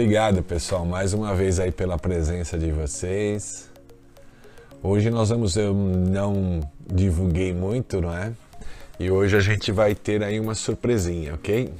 [0.00, 3.68] Obrigado, pessoal, mais uma vez aí pela presença de vocês.
[4.80, 8.32] Hoje nós vamos, eu não divulguei muito, não é?
[9.00, 11.74] E hoje a gente vai ter aí uma surpresinha, ok?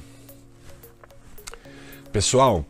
[2.11, 2.65] Pessoal,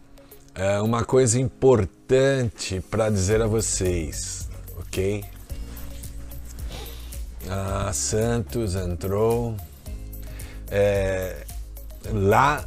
[0.53, 5.25] é uma coisa importante para dizer a vocês, ok?
[7.49, 9.55] Ah, Santos entrou.
[10.69, 11.43] É,
[12.11, 12.65] lá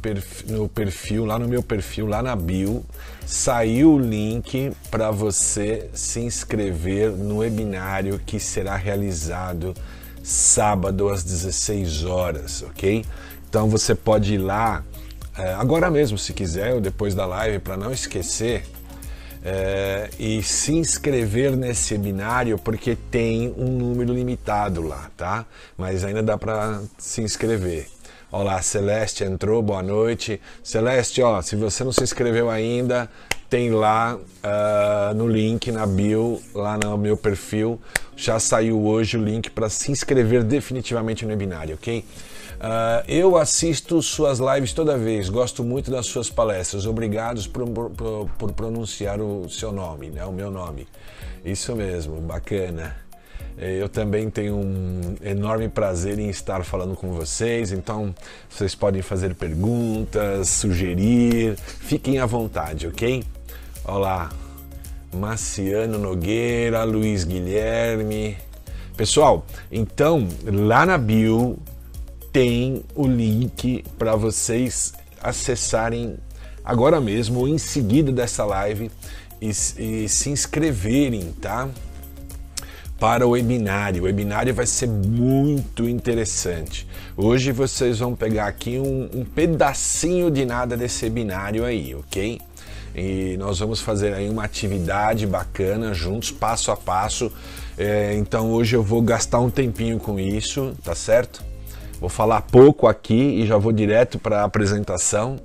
[0.00, 2.84] perf no perfil, lá no meu perfil, lá na bio,
[3.26, 9.74] saiu o link para você se inscrever no webinário que será realizado
[10.22, 13.04] sábado às 16 horas, ok?
[13.48, 14.84] Então você pode ir lá
[15.36, 18.64] é, agora mesmo, se quiser, ou depois da live, para não esquecer.
[19.42, 25.46] É, e se inscrever nesse webinário porque tem um número limitado lá, tá?
[25.78, 27.88] Mas ainda dá para se inscrever.
[28.32, 30.40] Olá, Celeste entrou, boa noite.
[30.62, 33.10] Celeste, ó, se você não se inscreveu ainda,
[33.48, 37.80] tem lá uh, no link, na bio, lá no meu perfil,
[38.16, 41.98] já saiu hoje o link para se inscrever definitivamente no webinário, ok?
[41.98, 46.86] Uh, eu assisto suas lives toda vez, gosto muito das suas palestras.
[46.86, 50.24] Obrigados por, por, por pronunciar o seu nome, né?
[50.24, 50.86] o meu nome.
[51.44, 53.09] Isso mesmo, bacana.
[53.62, 58.14] É, eu também tenho um enorme prazer em estar falando com vocês, então
[58.48, 63.22] vocês podem fazer perguntas, sugerir, fiquem à vontade, ok?
[63.84, 64.30] Olá,
[65.12, 68.38] Marciano Nogueira, Luiz Guilherme.
[68.96, 71.58] Pessoal, então lá na bio
[72.32, 76.16] tem o link para vocês acessarem
[76.64, 78.90] agora mesmo, em seguida dessa live,
[79.38, 81.68] e, e se inscreverem, tá?
[83.00, 84.02] Para o webinário.
[84.02, 86.86] O webinário vai ser muito interessante.
[87.16, 92.38] Hoje vocês vão pegar aqui um, um pedacinho de nada desse webinário aí, ok?
[92.94, 97.32] E nós vamos fazer aí uma atividade bacana juntos, passo a passo.
[97.78, 101.42] É, então hoje eu vou gastar um tempinho com isso, tá certo?
[101.98, 105.38] Vou falar pouco aqui e já vou direto para a apresentação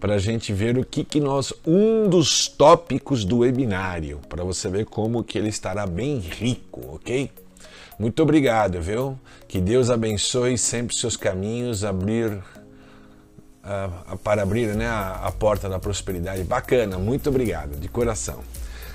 [0.00, 4.68] para a gente ver o que, que nós um dos tópicos do webinário para você
[4.68, 7.30] ver como que ele estará bem rico, ok?
[7.98, 9.18] Muito obrigado, viu?
[9.48, 12.30] Que Deus abençoe sempre seus caminhos, abrir
[13.64, 16.44] uh, para abrir né, a, a porta da prosperidade.
[16.44, 18.44] Bacana, muito obrigado, de coração.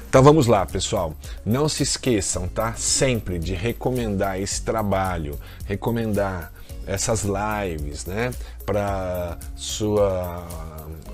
[0.07, 1.15] Então vamos lá, pessoal.
[1.43, 2.75] Não se esqueçam, tá?
[2.75, 6.52] Sempre de recomendar esse trabalho, recomendar
[6.87, 8.31] essas lives, né,
[8.65, 10.45] para sua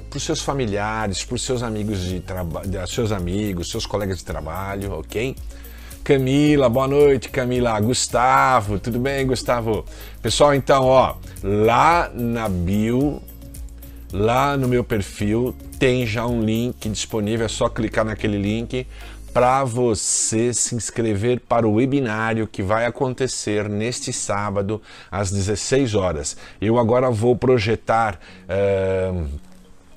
[0.10, 4.26] para os seus familiares, para os seus amigos de trabalho, seus amigos, seus colegas de
[4.26, 5.36] trabalho, ok?
[6.04, 7.80] Camila, boa noite, Camila.
[7.80, 9.86] Gustavo, tudo bem, Gustavo?
[10.24, 13.22] Pessoal, então, ó, lá na bio,
[14.12, 18.88] lá no meu perfil, tem já um link disponível, é só clicar naquele link
[19.34, 24.82] para você se inscrever para o webinário que vai acontecer neste sábado
[25.12, 26.38] às 16 horas.
[26.60, 28.20] Eu agora vou projetar.
[28.48, 29.50] Uh,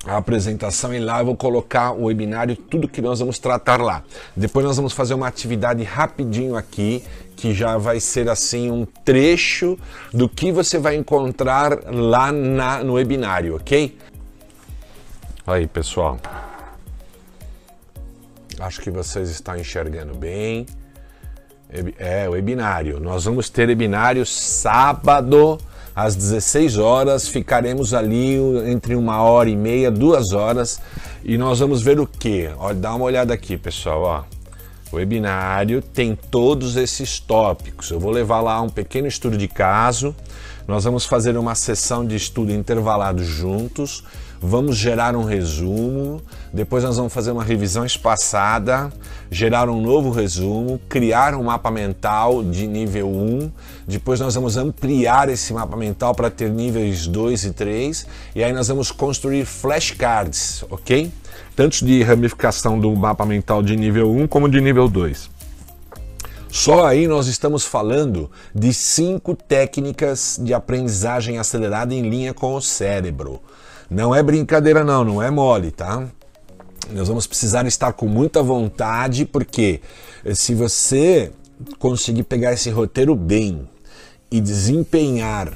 [0.05, 4.03] a apresentação e lá eu vou colocar o webinário, tudo que nós vamos tratar lá.
[4.35, 7.03] Depois nós vamos fazer uma atividade rapidinho aqui,
[7.37, 9.77] que já vai ser assim um trecho
[10.13, 13.97] do que você vai encontrar lá na, no webinário, ok?
[15.47, 16.19] Aí pessoal,
[18.63, 20.65] Acho que vocês estão enxergando bem.
[21.97, 22.97] É, webinário.
[22.97, 25.57] Nós vamos ter webinário sábado
[25.93, 27.27] às 16 horas.
[27.27, 28.37] Ficaremos ali
[28.69, 30.79] entre uma hora e meia, duas horas.
[31.25, 32.47] E nós vamos ver o que?
[32.77, 34.01] Dá uma olhada aqui, pessoal.
[34.01, 34.23] Ó.
[34.93, 37.91] O webinário tem todos esses tópicos.
[37.91, 40.15] Eu vou levar lá um pequeno estudo de caso.
[40.65, 44.05] Nós vamos fazer uma sessão de estudo intervalado juntos
[44.45, 46.21] vamos gerar um resumo,
[46.51, 48.91] depois nós vamos fazer uma revisão espaçada,
[49.31, 53.49] gerar um novo resumo, criar um mapa mental de nível 1,
[53.87, 58.05] depois nós vamos ampliar esse mapa mental para ter níveis 2 e 3,
[58.35, 61.09] e aí nós vamos construir flashcards, ok?
[61.55, 65.31] Tanto de ramificação do mapa mental de nível 1 como de nível 2.
[66.49, 72.61] Só aí nós estamos falando de cinco técnicas de aprendizagem acelerada em linha com o
[72.61, 73.41] cérebro.
[73.93, 76.03] Não é brincadeira não, não é mole, tá?
[76.91, 79.81] Nós vamos precisar estar com muita vontade, porque
[80.33, 81.31] se você
[81.77, 83.69] conseguir pegar esse roteiro bem
[84.31, 85.53] e desempenhar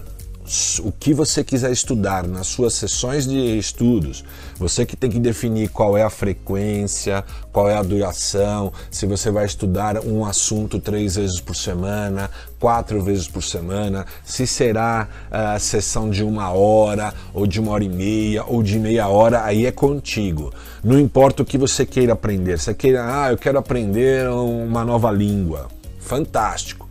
[0.81, 4.23] o que você quiser estudar nas suas sessões de estudos,
[4.57, 9.29] você que tem que definir qual é a frequência, qual é a duração, se você
[9.29, 12.29] vai estudar um assunto três vezes por semana,
[12.59, 17.73] quatro vezes por semana, se será a uh, sessão de uma hora, ou de uma
[17.73, 20.53] hora e meia, ou de meia hora, aí é contigo.
[20.81, 22.57] Não importa o que você queira aprender.
[22.57, 25.67] Você queira, ah, eu quero aprender uma nova língua.
[25.99, 26.87] Fantástico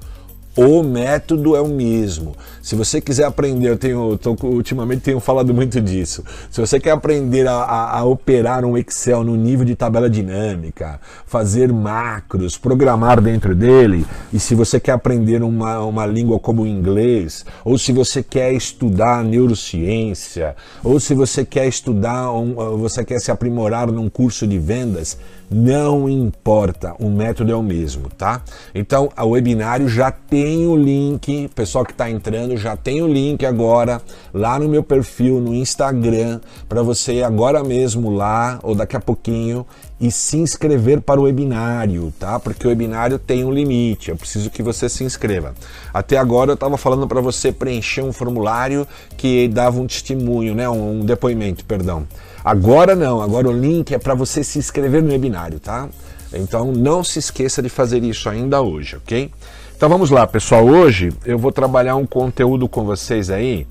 [0.57, 2.35] o método é o mesmo.
[2.67, 6.25] Se você quiser aprender, eu tenho, tô, ultimamente tenho falado muito disso.
[6.51, 10.99] Se você quer aprender a, a, a, operar um Excel no nível de tabela dinâmica,
[11.27, 16.67] fazer macros, programar dentro dele, e se você quer aprender uma, uma língua como o
[16.67, 23.21] inglês, ou se você quer estudar neurociência, ou se você quer estudar, um, você quer
[23.21, 25.17] se aprimorar num curso de vendas,
[25.49, 28.43] não importa, o método é o mesmo, tá?
[28.75, 33.45] Então, o webinário já tem o link, pessoal que está entrando, já tem o link
[33.45, 34.01] agora
[34.33, 39.01] lá no meu perfil no Instagram para você ir agora mesmo lá ou daqui a
[39.01, 39.67] pouquinho
[40.01, 42.39] e se inscrever para o webinário, tá?
[42.39, 45.55] Porque o webinário tem um limite, eu preciso que você se inscreva.
[45.93, 48.87] Até agora eu estava falando para você preencher um formulário
[49.17, 50.69] que dava um testemunho, né?
[50.69, 52.07] Um depoimento, perdão.
[52.45, 55.89] Agora não, agora o link é para você se inscrever no webinário, tá?
[56.33, 59.31] Então não se esqueça de fazer isso ainda hoje, ok?
[59.77, 60.65] Então vamos lá, pessoal.
[60.65, 63.67] Hoje eu vou trabalhar um conteúdo com vocês aí,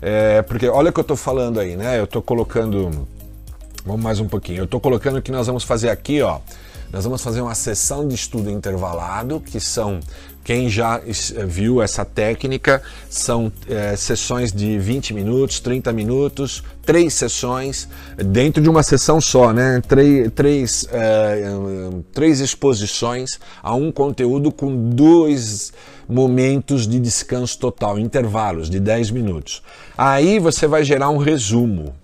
[0.00, 1.98] é, porque olha o que eu estou falando aí, né?
[1.98, 3.08] Eu estou colocando.
[3.84, 4.58] Vamos mais um pouquinho.
[4.58, 6.38] Eu estou colocando o que nós vamos fazer aqui, ó.
[6.92, 10.00] Nós vamos fazer uma sessão de estudo intervalado, que são
[10.42, 10.98] quem já
[11.46, 12.80] viu essa técnica,
[13.10, 17.86] são é, sessões de 20 minutos, 30 minutos, três sessões,
[18.16, 19.82] dentro de uma sessão só, né?
[19.86, 21.50] Três, três, é,
[22.14, 25.70] três exposições a um conteúdo com dois
[26.08, 29.62] momentos de descanso total, intervalos de 10 minutos.
[29.98, 31.94] Aí você vai gerar um resumo.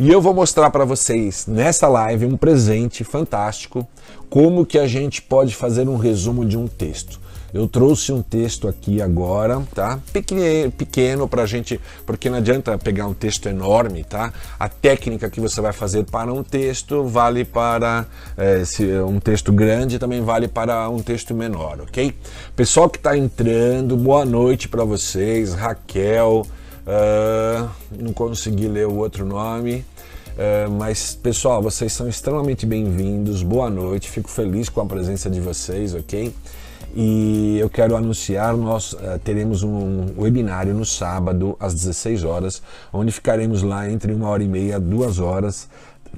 [0.00, 3.84] E eu vou mostrar para vocês nessa live um presente fantástico,
[4.30, 7.18] como que a gente pode fazer um resumo de um texto.
[7.52, 9.98] Eu trouxe um texto aqui agora, tá?
[10.12, 14.32] Pequeno, pequeno para a gente, porque não adianta pegar um texto enorme, tá?
[14.56, 18.06] A técnica que você vai fazer para um texto vale para
[18.36, 18.62] é,
[19.02, 22.14] um texto grande também vale para um texto menor, ok?
[22.54, 26.46] Pessoal que está entrando, boa noite para vocês, Raquel.
[26.88, 29.84] Uh, não consegui ler o outro nome.
[30.30, 33.42] Uh, mas, pessoal, vocês são extremamente bem-vindos.
[33.42, 36.32] Boa noite, fico feliz com a presença de vocês, ok?
[36.96, 43.12] E eu quero anunciar, nós uh, teremos um webinário no sábado às 16 horas, onde
[43.12, 45.68] ficaremos lá entre uma hora e meia, duas horas,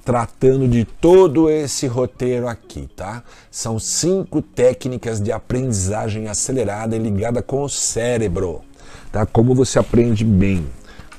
[0.05, 3.25] tratando de todo esse roteiro aqui, tá?
[3.51, 8.63] São cinco técnicas de aprendizagem acelerada e ligada com o cérebro,
[9.13, 9.27] tá?
[9.27, 10.67] Como você aprende bem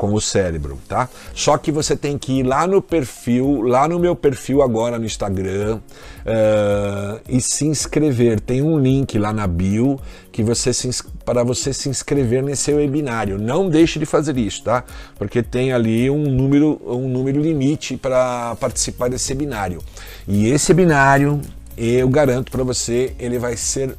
[0.02, 1.08] com o cérebro, tá?
[1.32, 5.06] Só que você tem que ir lá no perfil, lá no meu perfil agora no
[5.06, 8.40] Instagram uh, e se inscrever.
[8.40, 10.00] Tem um link lá na bio
[10.32, 10.90] que você se,
[11.24, 13.38] para você se inscrever nesse webinário.
[13.38, 14.84] Não deixe de fazer isso, tá?
[15.20, 19.84] Porque tem ali um número, um número limite para participar desse webinário.
[20.28, 21.40] E esse webinário,
[21.78, 23.96] eu garanto para você, ele vai ser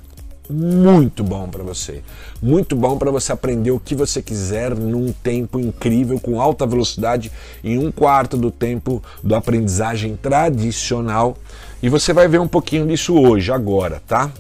[0.51, 2.03] muito bom para você.
[2.43, 7.31] Muito bom para você aprender o que você quiser num tempo incrível, com alta velocidade,
[7.63, 11.37] em um quarto do tempo da aprendizagem tradicional.
[11.83, 14.31] E você vai ver um pouquinho disso hoje, agora, tá?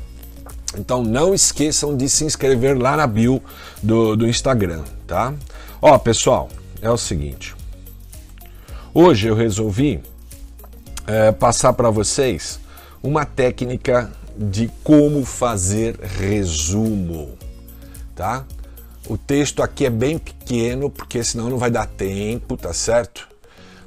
[0.79, 3.43] Então não esqueçam de se inscrever lá na bio
[3.83, 5.35] do, do Instagram, tá?
[5.81, 6.49] Ó, pessoal,
[6.81, 7.55] é o seguinte.
[8.95, 10.01] Hoje eu resolvi
[11.07, 12.61] é, passar para vocês
[13.03, 17.31] uma técnica de como fazer resumo,
[18.15, 18.45] tá?
[19.09, 23.29] O texto aqui é bem pequeno, porque senão não vai dar tempo, tá certo?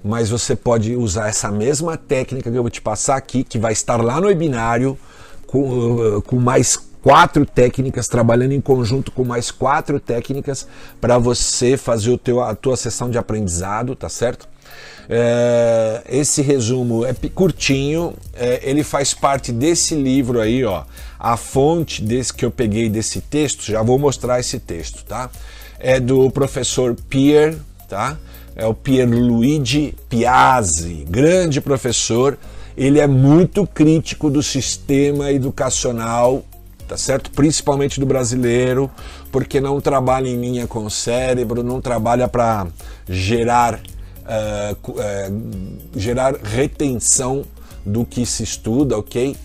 [0.04, 3.74] Mas você pode usar essa mesma técnica que eu vou te passar aqui, que vai
[3.74, 4.98] estar lá no webinário,
[5.48, 10.68] com, com mais quatro técnicas, trabalhando em conjunto com mais quatro técnicas
[11.00, 14.48] para você fazer o teu, a tua sessão de aprendizado, tá certo?
[15.10, 20.84] É, esse resumo é curtinho, é, ele faz parte desse livro aí, ó.
[21.20, 25.30] A fonte desse que eu peguei desse texto, já vou mostrar esse texto, tá?
[25.80, 27.58] É do professor Pierre,
[27.88, 28.18] tá?
[28.56, 32.38] É o Pierluigi Piazzi, grande professor.
[32.78, 36.44] Ele é muito crítico do sistema educacional
[36.88, 37.32] tá certo?
[37.32, 38.90] Principalmente do brasileiro,
[39.32, 42.68] porque não trabalha em linha com o cérebro, não trabalha para
[43.10, 43.80] gerar
[44.26, 47.44] uh, gerar retenção
[47.86, 49.36] do que se estuda, ok?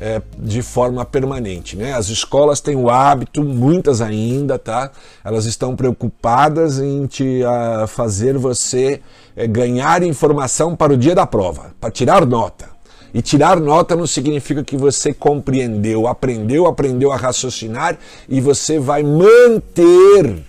[0.00, 1.76] é, de forma permanente.
[1.76, 1.92] Né?
[1.92, 4.90] As escolas têm o hábito, muitas ainda, tá?
[5.24, 9.00] Elas estão preocupadas em te a, fazer você
[9.36, 12.66] é, ganhar informação para o dia da prova, para tirar nota.
[13.12, 19.02] E tirar nota não significa que você compreendeu, aprendeu, aprendeu a raciocinar e você vai
[19.02, 20.44] manter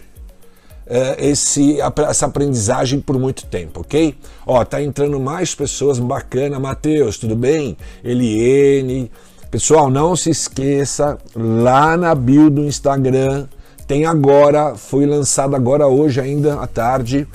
[1.20, 1.78] esse,
[2.08, 4.16] essa aprendizagem por muito tempo, ok?
[4.46, 6.60] Ó, tá entrando mais pessoas, bacana.
[6.60, 7.78] Matheus, tudo bem?
[8.04, 9.12] Eliene.
[9.52, 13.48] Pessoal, não se esqueça, lá na bio do Instagram
[13.90, 17.28] tem agora, foi lançado agora hoje ainda à tarde,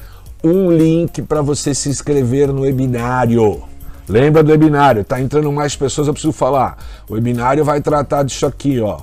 [0.44, 3.60] um link para você se inscrever no webinário.
[4.08, 5.02] Lembra do webinário?
[5.02, 6.78] Tá entrando mais pessoas, eu preciso falar.
[7.08, 9.00] O webinário vai tratar disso aqui, ó.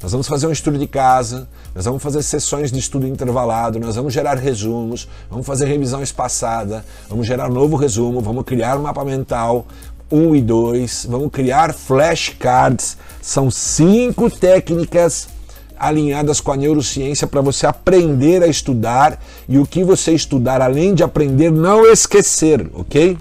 [0.00, 3.96] Nós vamos fazer um estudo de casa, nós vamos fazer sessões de estudo intervalado, nós
[3.96, 9.04] vamos gerar resumos, vamos fazer revisão espaçada, vamos gerar novo resumo, vamos criar um mapa
[9.04, 9.66] mental
[10.10, 12.98] 1 e 2, vamos criar flashcards.
[13.22, 15.28] São cinco técnicas
[15.78, 20.94] alinhadas com a neurociência para você aprender a estudar e o que você estudar, além
[20.94, 23.16] de aprender, não esquecer, ok?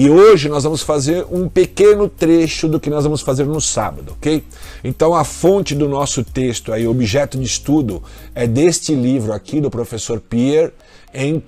[0.00, 4.12] E hoje nós vamos fazer um pequeno trecho do que nós vamos fazer no sábado,
[4.12, 4.44] ok?
[4.84, 8.00] Então a fonte do nosso texto aí, objeto de estudo,
[8.32, 10.70] é deste livro aqui do professor Pierre,
[11.12, 11.42] em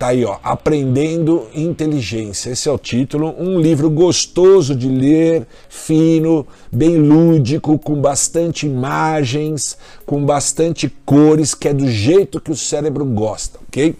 [0.00, 2.48] Tá aí, ó, Aprendendo Inteligência.
[2.48, 3.34] Esse é o título.
[3.38, 9.76] Um livro gostoso de ler, fino, bem lúdico, com bastante imagens,
[10.06, 13.94] com bastante cores, que é do jeito que o cérebro gosta, ok?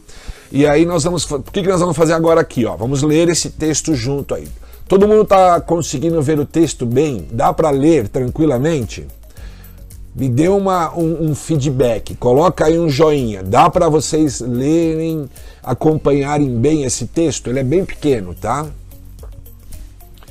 [0.52, 1.30] E aí nós vamos.
[1.30, 2.64] O que, que nós vamos fazer agora aqui?
[2.64, 2.76] Ó?
[2.76, 4.48] Vamos ler esse texto junto aí.
[4.88, 7.28] Todo mundo está conseguindo ver o texto bem?
[7.30, 9.06] Dá para ler tranquilamente?
[10.12, 13.44] Me dê uma, um, um, feedback, coloca aí um joinha.
[13.44, 15.30] Dá para vocês lerem,
[15.62, 17.48] acompanharem bem esse texto?
[17.48, 18.66] Ele é bem pequeno, tá?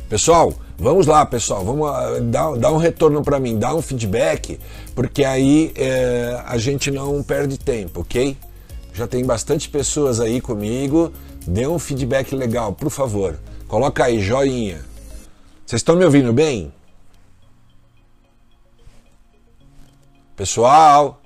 [0.09, 4.59] Pessoal, vamos lá, pessoal, vamos ah, dar, dar um retorno para mim, dar um feedback,
[4.93, 8.35] porque aí é, a gente não perde tempo, ok?
[8.99, 11.13] Já tem bastante pessoas aí comigo.
[11.47, 13.39] Dê um feedback legal, por favor.
[13.65, 14.81] Coloca aí, joinha.
[15.65, 16.73] Vocês estão me ouvindo bem?
[20.35, 21.21] Pessoal?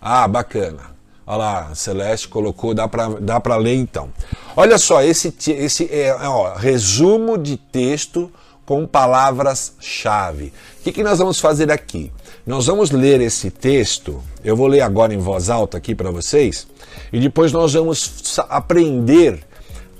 [0.00, 0.94] Ah, bacana.
[1.26, 4.08] Olha lá, Celeste colocou, dá para dá ler então.
[4.54, 8.30] Olha só, esse, esse é ó, resumo de texto
[8.64, 10.52] com palavras-chave.
[10.78, 12.12] O que, que nós vamos fazer aqui?
[12.46, 16.64] Nós vamos ler esse texto, eu vou ler agora em voz alta aqui para vocês,
[17.12, 19.40] e depois nós vamos aprender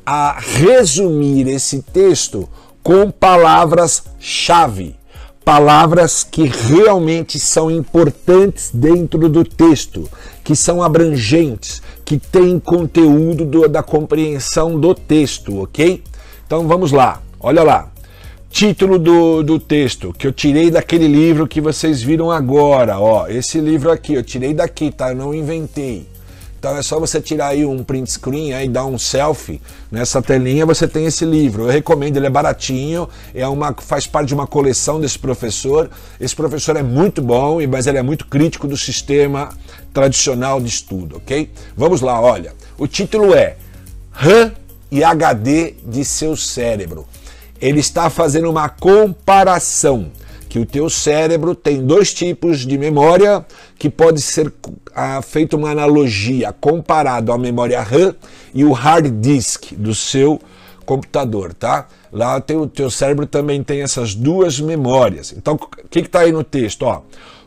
[0.07, 2.49] a resumir esse texto
[2.85, 4.95] com palavras-chave.
[5.45, 10.09] Palavras que realmente são importantes dentro do texto,
[10.45, 16.00] que são abrangentes, que têm conteúdo do, da compreensão do texto, ok?
[16.47, 17.91] Então vamos lá, olha lá
[18.50, 23.61] título do, do texto que eu tirei daquele livro que vocês viram agora, ó, esse
[23.61, 25.11] livro aqui, eu tirei daqui, tá?
[25.11, 26.07] Eu não inventei.
[26.59, 29.61] Então é só você tirar aí um print screen aí, dar um selfie
[29.93, 31.65] nessa telinha, você tem esse livro.
[31.65, 35.91] Eu recomendo, ele é baratinho, é uma faz parte de uma coleção desse professor.
[36.19, 39.50] Esse professor é muito bom, mas ele é muito crítico do sistema
[39.93, 41.50] tradicional de estudo, OK?
[41.76, 42.53] Vamos lá, olha.
[42.79, 43.57] O título é
[44.11, 44.53] RAM
[44.91, 47.07] e HD de seu cérebro
[47.61, 50.11] ele está fazendo uma comparação
[50.49, 53.45] que o teu cérebro tem dois tipos de memória
[53.79, 54.53] que pode ser
[54.95, 58.15] ah, feita uma analogia comparado à memória RAM
[58.55, 60.41] e o hard disk do seu
[60.87, 61.87] computador, tá?
[62.13, 65.35] Lá o teu cérebro também tem essas duas memórias.
[65.37, 66.85] Então, o que está aí no texto?
[66.85, 67.03] Ó,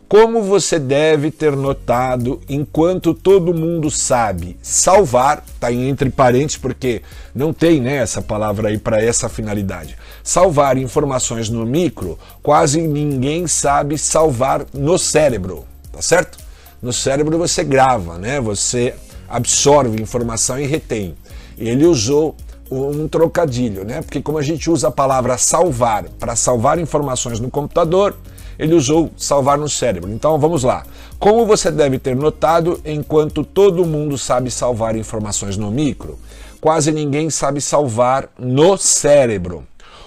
[0.10, 7.54] como você deve ter notado, enquanto todo mundo sabe salvar, está entre parênteses porque não
[7.54, 9.96] tem né, essa palavra aí para essa finalidade.
[10.24, 16.40] Salvar informações no micro, quase ninguém sabe salvar no cérebro, tá certo?
[16.82, 18.42] No cérebro você grava, né?
[18.42, 18.96] Você
[19.28, 21.14] absorve informação e retém.
[21.56, 22.36] Ele usou
[22.72, 24.02] um trocadilho, né?
[24.02, 28.16] Porque como a gente usa a palavra salvar para salvar informações no computador,
[28.60, 30.12] ele usou salvar no cérebro.
[30.12, 30.86] Então vamos lá.
[31.18, 36.20] Como você deve ter notado, enquanto todo mundo sabe salvar informações no micro,
[36.60, 39.64] quase ninguém sabe salvar no cérebro.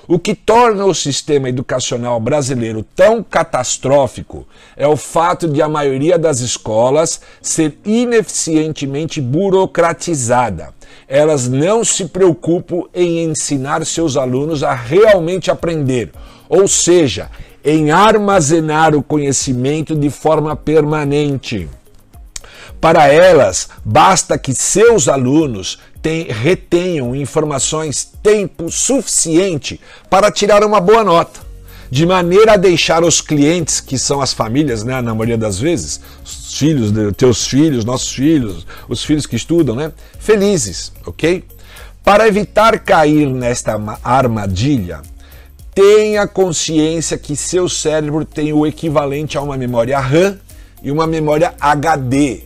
[0.07, 6.19] O que torna o sistema educacional brasileiro tão catastrófico é o fato de a maioria
[6.19, 10.75] das escolas ser ineficientemente burocratizada.
[11.09, 16.11] Elas não se preocupam em ensinar seus alunos a realmente aprender,
[16.49, 17.31] ou seja,
[17.65, 21.69] em armazenar o conhecimento de forma permanente.
[22.81, 31.05] Para elas, basta que seus alunos tem, retenham informações tempo suficiente para tirar uma boa
[31.05, 31.41] nota.
[31.93, 36.01] de maneira a deixar os clientes, que são as famílias, né, na maioria das vezes,
[36.25, 41.45] os filhos, teus filhos, nossos filhos, os filhos que estudam, né, felizes, ok?
[42.03, 45.03] Para evitar cair nesta armadilha,
[45.75, 50.39] tenha consciência que seu cérebro tem o equivalente a uma memória RAM
[50.83, 52.43] e uma memória HD.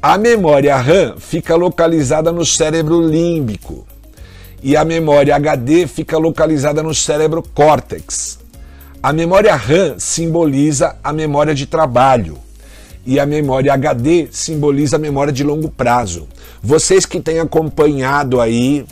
[0.00, 3.86] A memória RAM fica localizada no cérebro límbico
[4.62, 8.38] e a memória HD fica localizada no cérebro córtex.
[9.02, 12.38] A memória RAM simboliza a memória de trabalho
[13.04, 16.28] e a memória HD simboliza a memória de longo prazo.
[16.62, 18.86] Vocês que têm acompanhado aí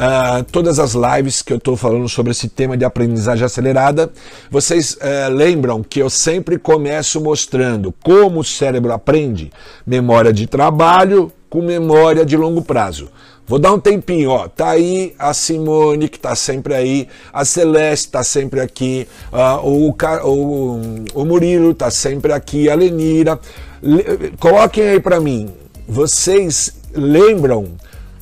[0.00, 4.10] uh, todas as lives que eu estou falando sobre esse tema de aprendizagem acelerada,
[4.50, 9.52] vocês uh, lembram que eu sempre começo mostrando como o cérebro aprende
[9.86, 13.08] memória de trabalho com memória de longo prazo.
[13.46, 14.46] Vou dar um tempinho, ó.
[14.46, 19.90] Tá aí a Simone, que tá sempre aí, a Celeste tá sempre aqui, uh, o,
[20.24, 20.80] o,
[21.14, 23.40] o Murilo tá sempre aqui, a Lenira.
[23.82, 25.50] Le coloquem aí para mim,
[25.88, 27.72] vocês lembram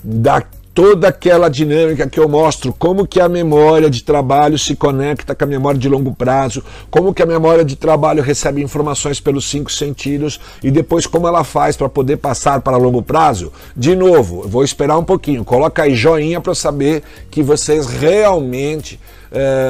[0.03, 0.43] da
[0.79, 5.43] toda aquela dinâmica que eu mostro, como que a memória de trabalho se conecta com
[5.43, 9.73] a memória de longo prazo, como que a memória de trabalho recebe informações pelos cinco
[9.73, 13.53] sentidos e depois como ela faz para poder passar para longo prazo.
[13.77, 19.01] De novo, vou esperar um pouquinho, coloca aí joinha para saber que vocês realmente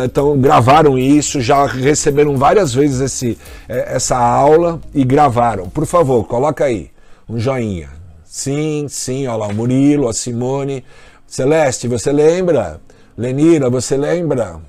[0.04, 5.70] então gravaram isso, já receberam várias vezes esse, é, essa aula e gravaram.
[5.70, 6.90] Por favor, coloca aí
[7.26, 7.97] um joinha.
[8.38, 10.84] Sim, sim, olha lá, o Murilo, a Simone.
[11.26, 12.80] Celeste, você lembra?
[13.16, 14.60] Lenira, você lembra?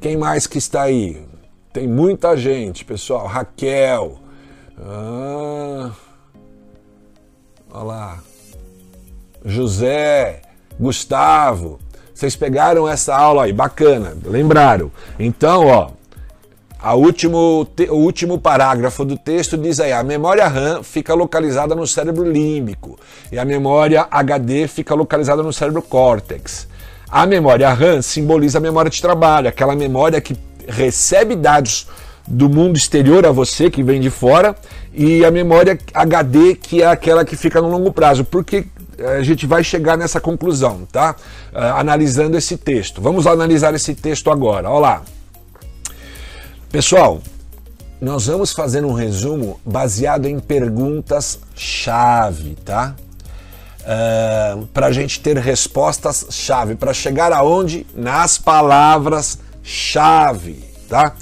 [0.00, 1.26] Quem mais que está aí?
[1.72, 3.26] Tem muita gente, pessoal.
[3.26, 4.20] Raquel.
[4.78, 5.90] Ah,
[7.68, 8.18] olha lá.
[9.44, 10.42] José,
[10.78, 11.80] Gustavo.
[12.14, 14.88] Vocês pegaram essa aula aí, bacana, lembraram.
[15.18, 15.90] Então, ó,
[16.94, 22.30] último, o último parágrafo do texto diz aí: a memória RAM fica localizada no cérebro
[22.30, 22.98] límbico
[23.32, 26.68] e a memória HD fica localizada no cérebro córtex.
[27.08, 31.86] A memória RAM simboliza a memória de trabalho, aquela memória que recebe dados
[32.26, 34.56] do mundo exterior a você, que vem de fora,
[34.92, 38.24] e a memória HD, que é aquela que fica no longo prazo.
[38.24, 38.66] Porque
[38.98, 41.14] a gente vai chegar nessa conclusão, tá?
[41.52, 43.00] Uh, analisando esse texto.
[43.00, 44.68] Vamos analisar esse texto agora.
[44.68, 45.02] Olha lá.
[46.76, 47.22] Pessoal,
[47.98, 52.94] nós vamos fazer um resumo baseado em perguntas-chave, tá?
[53.80, 57.86] Uh, para a gente ter respostas-chave, para chegar aonde?
[57.94, 61.14] Nas palavras-chave, tá?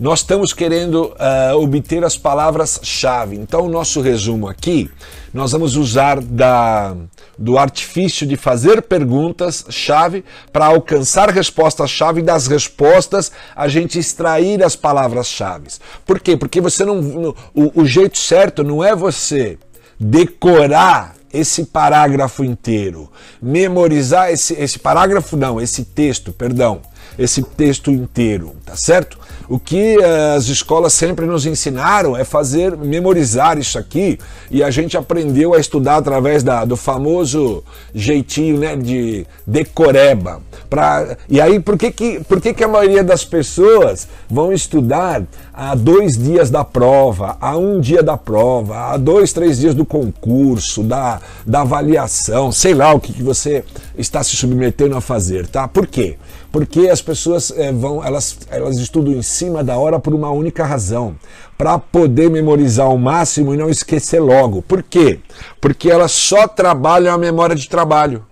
[0.00, 3.36] Nós estamos querendo uh, obter as palavras-chave.
[3.36, 4.90] Então, o nosso resumo aqui,
[5.30, 6.96] nós vamos usar da,
[7.36, 15.68] do artifício de fazer perguntas-chave para alcançar respostas-chave das respostas a gente extrair as palavras-chave.
[16.06, 16.34] Por quê?
[16.34, 17.34] Porque você não.
[17.54, 19.58] O, o jeito certo não é você
[19.98, 26.80] decorar esse parágrafo inteiro, memorizar esse, esse parágrafo, não, esse texto, perdão,
[27.18, 29.18] esse texto inteiro, tá certo?
[29.50, 34.16] O que eh, as escolas sempre nos ensinaram é fazer, memorizar isso aqui,
[34.48, 40.40] e a gente aprendeu a estudar através da, do famoso jeitinho né, de decoreba.
[40.70, 45.24] Pra, e aí, por que, que, por que, que a maioria das pessoas vão estudar
[45.52, 49.84] a dois dias da prova, a um dia da prova, a dois, três dias do
[49.84, 53.64] concurso, da, da avaliação, sei lá o que, que você
[53.98, 55.66] está se submetendo a fazer, tá?
[55.66, 56.16] Por quê?
[56.52, 60.64] Porque as pessoas é, vão, elas, elas estudam em cima da hora por uma única
[60.64, 61.14] razão,
[61.56, 64.62] para poder memorizar ao máximo e não esquecer logo.
[64.62, 65.20] Por quê?
[65.60, 68.24] Porque elas só trabalham a memória de trabalho.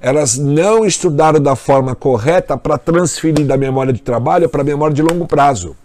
[0.00, 4.94] Elas não estudaram da forma correta para transferir da memória de trabalho para a memória
[4.94, 5.76] de longo prazo.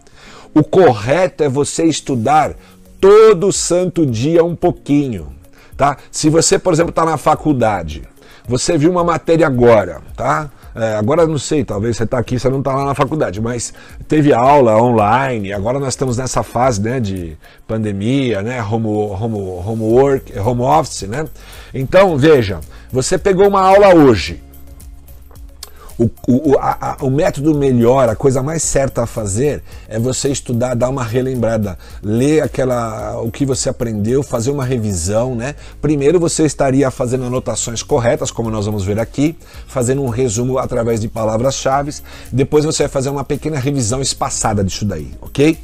[0.54, 2.56] O correto é você estudar
[3.02, 5.28] todo santo dia um pouquinho,
[5.76, 5.98] tá?
[6.10, 8.04] Se você, por exemplo, está na faculdade,
[8.48, 10.50] você viu uma matéria agora, tá?
[10.76, 13.74] É, agora não sei, talvez você está aqui, você não está lá na faculdade, mas
[14.10, 20.38] teve aula online, agora nós estamos nessa fase né, de pandemia, né, home, home, homework,
[20.38, 21.26] home office, né?
[21.74, 22.60] Então, veja,
[22.92, 24.44] você pegou uma aula hoje,
[25.98, 30.30] o, o, a, a, o método melhor, a coisa mais certa a fazer é você
[30.30, 35.56] estudar, dar uma relembrada, ler aquela, o que você aprendeu, fazer uma revisão, né?
[35.82, 41.00] Primeiro você estaria fazendo anotações corretas, como nós vamos ver aqui, fazendo um resumo através
[41.00, 41.96] de palavras-chave.
[42.32, 45.58] Depois você vai fazer uma pequena revisão espaçada disso daí, ok?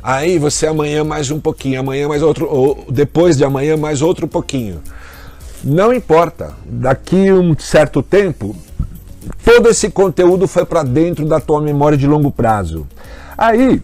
[0.00, 4.28] Aí você amanhã mais um pouquinho, amanhã mais outro, ou depois de amanhã mais outro
[4.28, 4.80] pouquinho.
[5.64, 8.56] Não importa, daqui um certo tempo
[9.44, 12.86] Todo esse conteúdo foi para dentro da tua memória de longo prazo.
[13.36, 13.82] Aí,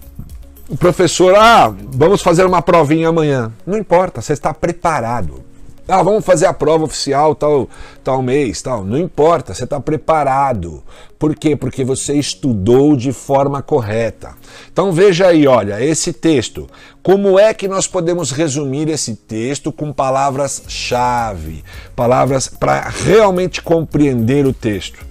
[0.69, 3.53] o professor, ah, vamos fazer uma provinha amanhã.
[3.67, 5.49] Não importa, você está preparado.
[5.91, 7.67] Ah, vamos fazer a prova oficial tal,
[8.05, 8.85] tal mês, tal.
[8.85, 10.83] Não importa, você está preparado.
[11.19, 11.57] Por quê?
[11.57, 14.35] Porque você estudou de forma correta.
[14.71, 16.69] Então veja aí, olha, esse texto.
[17.03, 21.65] Como é que nós podemos resumir esse texto com palavras-chave?
[21.97, 25.08] Palavras para realmente compreender o texto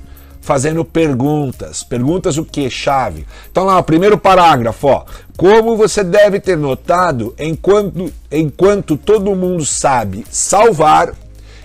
[0.48, 1.84] fazendo perguntas.
[1.84, 2.70] Perguntas o que?
[2.70, 3.28] Chave.
[3.52, 5.04] Então lá, primeiro parágrafo, ó.
[5.36, 11.14] Como você deve ter notado, enquanto, enquanto todo mundo sabe salvar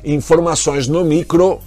[0.05, 1.61] informações no micro,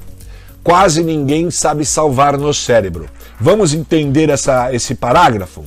[0.61, 3.09] quase ninguém sabe salvar no cérebro.
[3.39, 5.63] Vamos entender essa, esse parágrafo?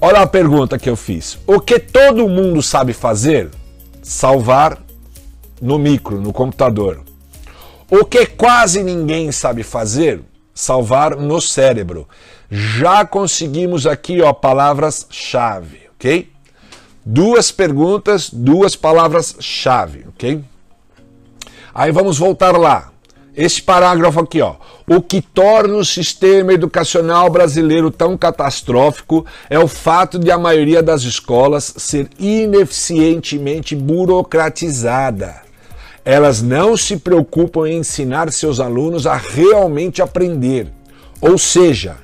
[0.00, 1.38] Olha a pergunta que eu fiz.
[1.46, 3.48] O que todo mundo sabe fazer?
[4.02, 4.76] Salvar
[5.62, 7.09] no micro, no computador.
[7.90, 10.20] O que quase ninguém sabe fazer,
[10.54, 12.08] salvar no cérebro.
[12.48, 16.30] Já conseguimos aqui, ó, palavras-chave, ok?
[17.04, 20.44] Duas perguntas, duas palavras-chave, ok?
[21.74, 22.92] Aí vamos voltar lá.
[23.36, 24.54] Esse parágrafo aqui, ó.
[24.88, 30.80] O que torna o sistema educacional brasileiro tão catastrófico é o fato de a maioria
[30.82, 35.49] das escolas ser ineficientemente burocratizada
[36.04, 40.68] elas não se preocupam em ensinar seus alunos a realmente aprender,
[41.20, 41.96] ou seja,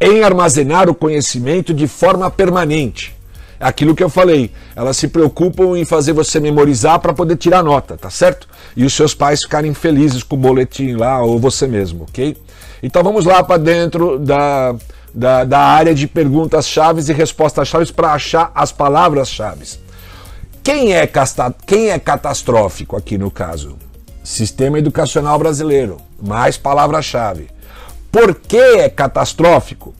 [0.00, 3.16] em armazenar o conhecimento de forma permanente.
[3.60, 7.62] É aquilo que eu falei, elas se preocupam em fazer você memorizar para poder tirar
[7.62, 8.48] nota, tá certo?
[8.76, 12.36] E os seus pais ficarem felizes com o boletim lá ou você mesmo, ok?
[12.80, 14.76] Então vamos lá para dentro da,
[15.12, 19.80] da, da área de perguntas chaves e respostas chaves para achar as palavras chaves.
[20.62, 21.54] Quem é, casta...
[21.66, 23.76] Quem é catastrófico aqui no caso?
[24.22, 25.96] Sistema educacional brasileiro.
[26.20, 27.48] Mais palavra-chave.
[28.10, 29.94] Por que é catastrófico?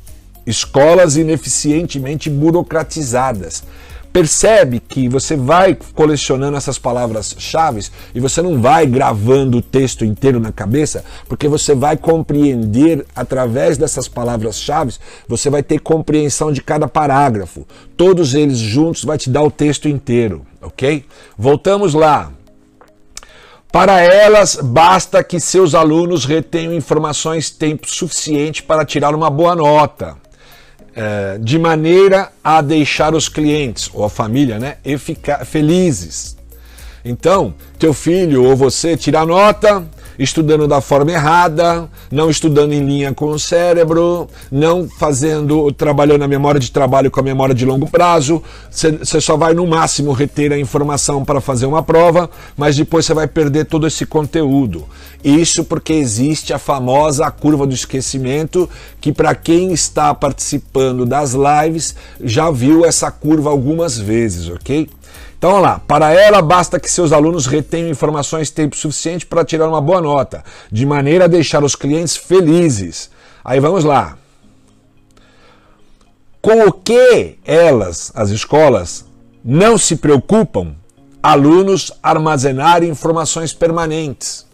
[0.46, 3.64] Escolas ineficientemente burocratizadas
[4.12, 10.40] percebe que você vai colecionando essas palavras-chave e você não vai gravando o texto inteiro
[10.40, 14.94] na cabeça, porque você vai compreender através dessas palavras-chave,
[15.26, 17.66] você vai ter compreensão de cada parágrafo.
[17.96, 21.04] Todos eles juntos vai te dar o texto inteiro, ok?
[21.36, 22.32] Voltamos lá.
[23.70, 30.16] Para elas, basta que seus alunos retenham informações tempo suficiente para tirar uma boa nota
[31.00, 34.78] é, de maneira a deixar os clientes ou a família né,
[35.46, 36.36] felizes.
[37.04, 39.86] Então, teu filho ou você tirar nota,
[40.18, 46.28] estudando da forma errada, não estudando em linha com o cérebro, não fazendo, trabalhando a
[46.28, 48.42] memória de trabalho com a memória de longo prazo.
[48.70, 53.14] Você só vai no máximo reter a informação para fazer uma prova, mas depois você
[53.14, 54.84] vai perder todo esse conteúdo.
[55.22, 58.68] Isso porque existe a famosa curva do esquecimento,
[59.00, 64.88] que para quem está participando das lives já viu essa curva algumas vezes, ok?
[65.38, 65.80] Então, vamos lá.
[65.86, 70.42] Para ela, basta que seus alunos retenham informações tempo suficiente para tirar uma boa nota,
[70.70, 73.08] de maneira a deixar os clientes felizes.
[73.44, 74.18] Aí vamos lá.
[76.42, 79.04] Com o que elas, as escolas,
[79.44, 80.74] não se preocupam?
[81.22, 84.44] Alunos armazenarem informações permanentes.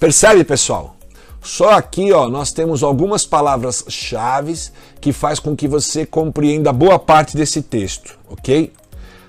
[0.00, 0.96] Percebe, pessoal?
[1.42, 4.54] Só aqui, ó, nós temos algumas palavras-chave
[5.00, 8.72] que faz com que você compreenda boa parte desse texto, ok?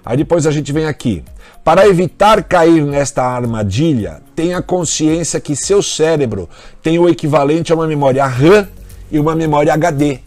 [0.05, 1.23] Aí depois a gente vem aqui.
[1.63, 6.47] Para evitar cair nesta armadilha, tenha consciência que seu cérebro
[6.83, 8.67] tem o equivalente a uma memória RAM
[9.09, 10.19] e uma memória HD,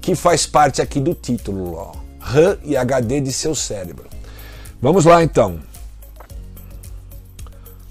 [0.00, 1.92] que faz parte aqui do título, ó.
[2.20, 4.04] RAM e HD de seu cérebro.
[4.80, 5.58] Vamos lá então.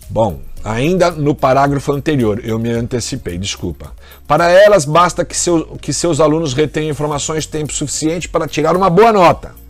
[0.10, 3.92] Bom, ainda no parágrafo anterior, eu me antecipei, desculpa.
[4.26, 8.90] Para elas, basta que, seu, que seus alunos retenham informações tempo suficiente para tirar uma
[8.90, 9.65] boa nota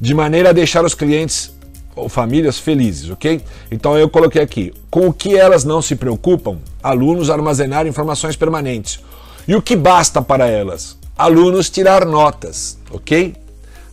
[0.00, 1.52] de maneira a deixar os clientes
[1.94, 3.40] ou famílias felizes, ok?
[3.70, 9.00] Então eu coloquei aqui, com o que elas não se preocupam, alunos armazenar informações permanentes.
[9.46, 10.96] E o que basta para elas?
[11.16, 13.34] Alunos tirar notas, ok?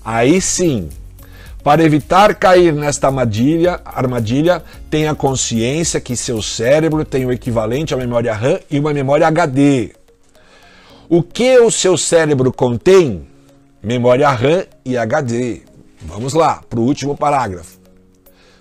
[0.04, 0.90] Aí sim,
[1.64, 7.98] para evitar cair nesta armadilha, armadilha, tenha consciência que seu cérebro tem o equivalente à
[7.98, 9.90] memória RAM e uma memória HD.
[11.10, 13.28] O que o seu cérebro contém?
[13.82, 15.64] Memória RAM e HD.
[16.08, 17.78] Vamos lá, para o último parágrafo.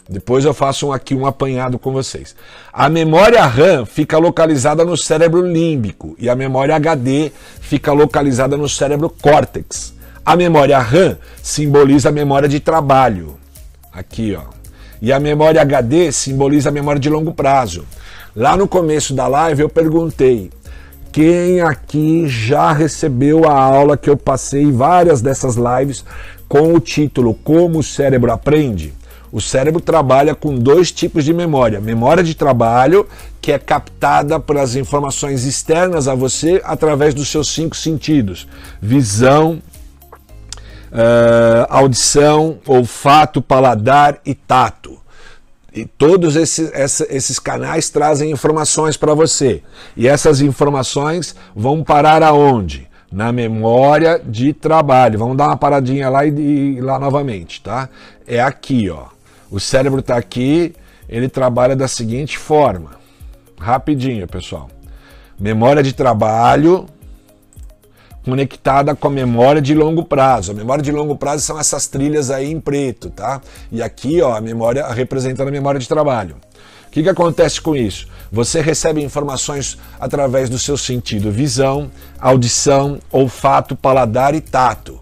[0.09, 2.35] Depois eu faço aqui um apanhado com vocês.
[2.72, 8.68] A memória RAM fica localizada no cérebro límbico e a memória HD fica localizada no
[8.68, 9.94] cérebro córtex.
[10.24, 13.37] A memória RAM simboliza a memória de trabalho.
[13.92, 14.52] Aqui, ó.
[15.00, 17.85] E a memória HD simboliza a memória de longo prazo.
[18.37, 20.50] Lá no começo da live eu perguntei
[21.12, 26.04] Quem aqui já recebeu a aula que eu passei várias dessas lives
[26.55, 28.95] com o título Como o cérebro aprende?
[29.33, 33.09] O cérebro trabalha com dois tipos de memória: memória de trabalho,
[33.40, 38.47] que é captada pelas informações externas a você através dos seus cinco sentidos:
[38.81, 39.61] visão,
[40.93, 44.97] uh, audição, olfato, paladar e tato.
[45.75, 46.71] E todos esses,
[47.11, 49.61] esses canais trazem informações para você.
[49.97, 52.88] E essas informações vão parar aonde?
[53.14, 55.20] Na memória de trabalho.
[55.20, 57.88] Vamos dar uma paradinha lá e, e lá novamente, tá?
[58.27, 59.05] É aqui, ó.
[59.48, 60.74] O cérebro está aqui,
[61.09, 62.90] ele trabalha da seguinte forma.
[63.57, 64.68] Rapidinho, pessoal.
[65.38, 66.87] Memória de trabalho,
[68.24, 70.50] conectada com a memória de longo prazo.
[70.50, 73.40] A memória de longo prazo são essas trilhas aí em preto, tá?
[73.70, 76.35] E aqui, ó, a memória representando a memória de trabalho.
[76.94, 78.07] Que, que acontece com isso?
[78.30, 85.00] Você recebe informações através do seu sentido visão, audição, olfato, paladar e tato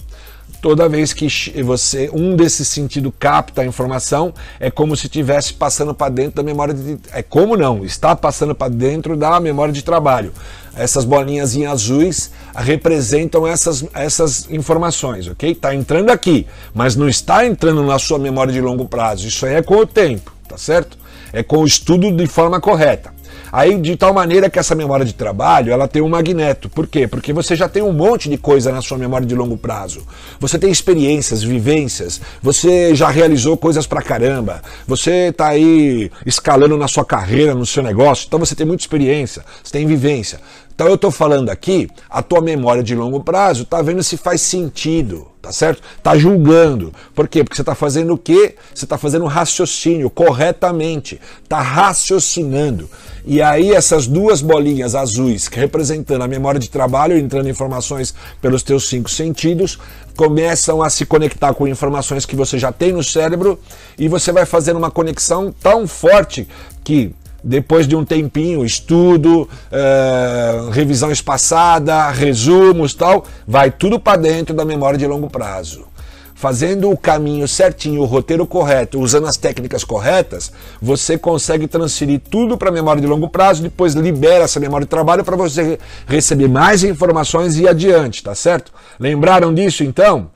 [0.63, 1.27] toda vez que
[1.61, 6.43] você um desses sentidos capta a informação, é como se estivesse passando para dentro da
[6.45, 10.33] memória de é como não, está passando para dentro da memória de trabalho.
[10.77, 15.51] Essas bolinhas em azuis representam essas, essas informações, ok?
[15.51, 19.27] Está entrando aqui, mas não está entrando na sua memória de longo prazo.
[19.27, 21.02] Isso aí é com o tempo, tá certo?
[21.33, 23.13] É com o estudo de forma correta.
[23.53, 26.71] Aí, de tal maneira que essa memória de trabalho, ela tem um magneto.
[26.71, 27.07] Por quê?
[27.07, 30.07] Porque você já tem um monte de coisa na sua memória de longo prazo.
[30.41, 36.89] Você tem experiências, vivências, você já realizou coisas pra caramba, você tá aí escalando na
[36.89, 40.41] sua carreira, no seu negócio, então você tem muita experiência, você tem vivência.
[40.83, 44.41] Então eu estou falando aqui, a tua memória de longo prazo está vendo se faz
[44.41, 45.81] sentido, tá certo?
[45.97, 46.93] Está julgando.
[47.15, 47.45] Por quê?
[47.45, 48.57] Porque você está fazendo o quê?
[48.75, 52.91] Você está fazendo um raciocínio corretamente, está raciocinando.
[53.25, 58.89] E aí essas duas bolinhas azuis, representando a memória de trabalho, entrando informações pelos teus
[58.89, 59.79] cinco sentidos,
[60.17, 63.57] começam a se conectar com informações que você já tem no cérebro
[63.97, 66.49] e você vai fazendo uma conexão tão forte
[66.83, 74.55] que depois de um tempinho, estudo, uh, revisão espaçada, resumos tal, vai tudo para dentro
[74.55, 75.87] da memória de longo prazo.
[76.35, 80.51] Fazendo o caminho certinho, o roteiro correto, usando as técnicas corretas,
[80.81, 84.91] você consegue transferir tudo para a memória de longo prazo, depois libera essa memória de
[84.91, 88.73] trabalho para você receber mais informações e adiante, tá certo?
[88.99, 90.33] Lembraram disso então?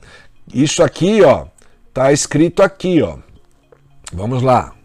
[0.53, 1.45] Isso aqui, ó,
[1.93, 3.17] tá escrito aqui, ó.
[4.13, 4.76] Vamos lá.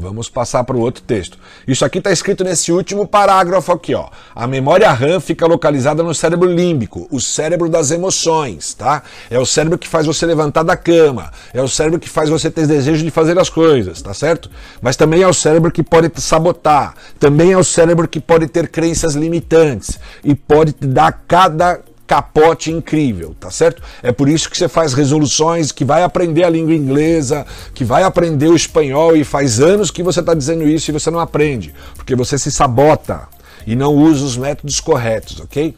[0.00, 1.36] Vamos passar para o outro texto.
[1.66, 4.06] Isso aqui está escrito nesse último parágrafo aqui, ó.
[4.32, 9.02] A memória RAM fica localizada no cérebro límbico, o cérebro das emoções, tá?
[9.28, 12.48] É o cérebro que faz você levantar da cama, é o cérebro que faz você
[12.48, 14.48] ter desejo de fazer as coisas, tá certo?
[14.80, 18.46] Mas também é o cérebro que pode te sabotar, também é o cérebro que pode
[18.46, 23.82] ter crenças limitantes e pode te dar cada capote incrível, tá certo?
[24.02, 28.02] É por isso que você faz resoluções, que vai aprender a língua inglesa, que vai
[28.02, 31.74] aprender o espanhol e faz anos que você está dizendo isso e você não aprende,
[31.94, 33.28] porque você se sabota
[33.66, 35.74] e não usa os métodos corretos, ok?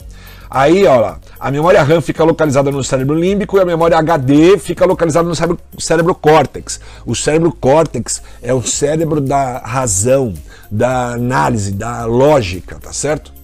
[0.49, 4.87] Aí, ó, a memória RAM fica localizada no cérebro límbico e a memória HD fica
[4.87, 6.81] localizada no cérebro, cérebro córtex.
[7.05, 10.33] O cérebro córtex é o cérebro da razão,
[10.71, 13.40] da análise, da lógica, tá certo?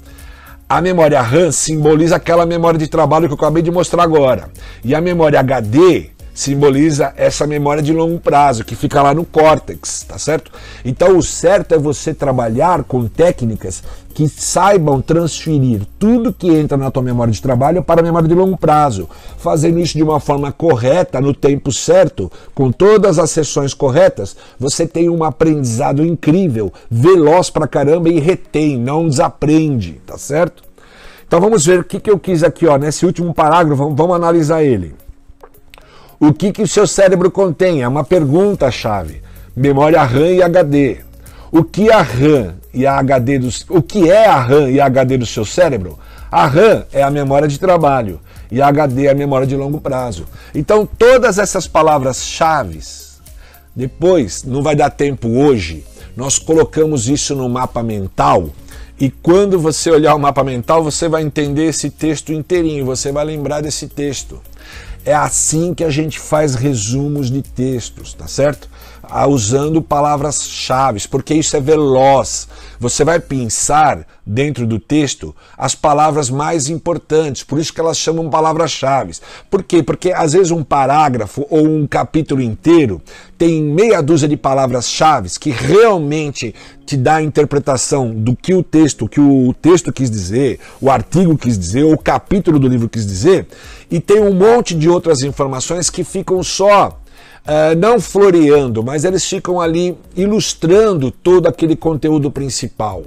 [0.69, 4.51] A memória RAM simboliza aquela memória de trabalho que eu acabei de mostrar agora.
[4.85, 10.05] E a memória HD simboliza essa memória de longo prazo, que fica lá no córtex,
[10.07, 10.53] tá certo?
[10.85, 16.91] Então o certo é você trabalhar com técnicas que saibam transferir tudo que entra na
[16.91, 20.53] tua memória de trabalho para a memória de longo prazo, fazendo isso de uma forma
[20.53, 27.49] correta, no tempo certo, com todas as sessões corretas, você tem um aprendizado incrível, veloz
[27.49, 30.63] pra caramba e retém, não desaprende, tá certo?
[31.27, 34.17] Então vamos ver o que, que eu quis aqui, ó, nesse último parágrafo, vamos, vamos
[34.17, 34.95] analisar ele.
[36.19, 37.83] O que, que o seu cérebro contém?
[37.83, 39.23] É uma pergunta-chave.
[39.55, 40.99] Memória RAM e HD.
[41.53, 44.87] O que a RAM e a HD do, o que é a RAM e a
[44.87, 45.99] HD do seu cérebro?
[46.31, 49.81] A RAM é a memória de trabalho e a HD é a memória de longo
[49.81, 50.27] prazo.
[50.55, 52.81] Então todas essas palavras-chave,
[53.75, 55.85] depois não vai dar tempo hoje,
[56.17, 58.51] nós colocamos isso no mapa mental
[58.99, 63.27] e quando você olhar o mapa mental, você vai entender esse texto inteirinho, você vai
[63.27, 64.41] lembrar desse texto.
[65.07, 68.69] É assim que a gente faz resumos de textos, tá certo?
[69.29, 72.49] Usando palavras-chave, porque isso é veloz.
[72.79, 78.29] Você vai pensar dentro do texto as palavras mais importantes, por isso que elas chamam
[78.29, 79.15] palavras-chave.
[79.51, 79.83] Por quê?
[79.83, 83.01] Porque às vezes um parágrafo ou um capítulo inteiro
[83.39, 89.09] tem meia dúzia de palavras-chave que realmente te dá a interpretação do que o texto,
[89.09, 93.47] que o texto quis dizer, o artigo quis dizer, o capítulo do livro quis dizer,
[93.91, 96.99] e tem um monte de outras informações que ficam só
[97.47, 103.05] Uh, não floreando, mas eles ficam ali ilustrando todo aquele conteúdo principal.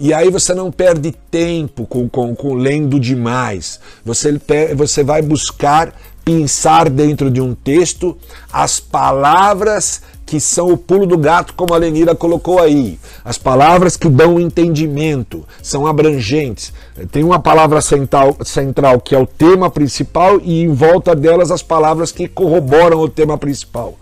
[0.00, 3.80] E aí você não perde tempo com, com, com lendo demais.
[4.04, 4.40] Você,
[4.76, 8.16] você vai buscar pensar dentro de um texto
[8.52, 13.00] as palavras que são o pulo do gato, como a Lenira colocou aí.
[13.24, 16.70] As palavras que dão entendimento, são abrangentes.
[17.10, 21.62] Tem uma palavra central, central que é o tema principal e em volta delas as
[21.62, 23.98] palavras que corroboram o tema principal.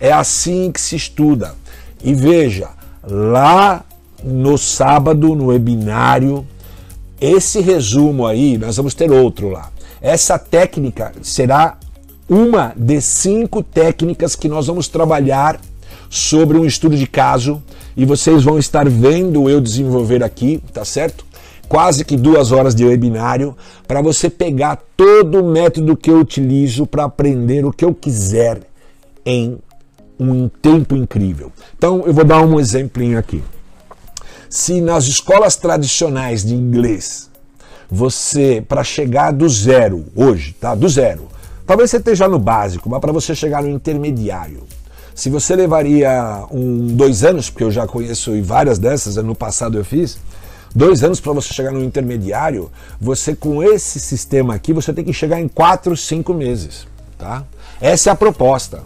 [0.00, 1.54] É assim que se estuda.
[2.02, 2.70] E veja,
[3.08, 3.84] lá
[4.24, 6.44] no sábado, no webinário,
[7.20, 9.70] esse resumo aí, nós vamos ter outro lá.
[10.02, 11.78] Essa técnica será
[12.28, 15.58] uma de cinco técnicas que nós vamos trabalhar
[16.08, 17.62] sobre um estudo de caso
[17.96, 21.26] e vocês vão estar vendo eu desenvolver aqui, tá certo?
[21.68, 26.86] Quase que duas horas de webinário para você pegar todo o método que eu utilizo
[26.86, 28.60] para aprender o que eu quiser
[29.24, 29.58] em
[30.18, 31.52] um tempo incrível.
[31.76, 33.42] Então eu vou dar um exemplinho aqui.
[34.48, 37.28] Se nas escolas tradicionais de inglês
[37.90, 40.74] você para chegar do zero hoje, tá?
[40.74, 41.28] Do zero.
[41.66, 44.62] Talvez você esteja no básico, mas para você chegar no intermediário,
[45.18, 49.84] se você levaria um, dois anos, porque eu já conheço várias dessas, no passado eu
[49.84, 50.16] fiz,
[50.72, 55.12] dois anos para você chegar no intermediário, você com esse sistema aqui, você tem que
[55.12, 56.86] chegar em quatro, cinco meses.
[57.18, 57.42] Tá?
[57.80, 58.84] Essa é a proposta.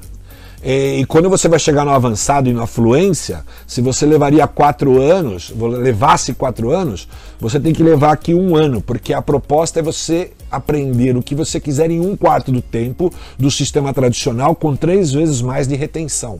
[0.64, 5.52] E, quando você vai chegar no avançado e na fluência, se você levaria quatro anos,
[5.54, 7.06] levasse quatro anos,
[7.38, 11.34] você tem que levar aqui um ano, porque a proposta é você aprender o que
[11.34, 15.74] você quiser em um quarto do tempo do sistema tradicional com três vezes mais de
[15.74, 16.38] retenção.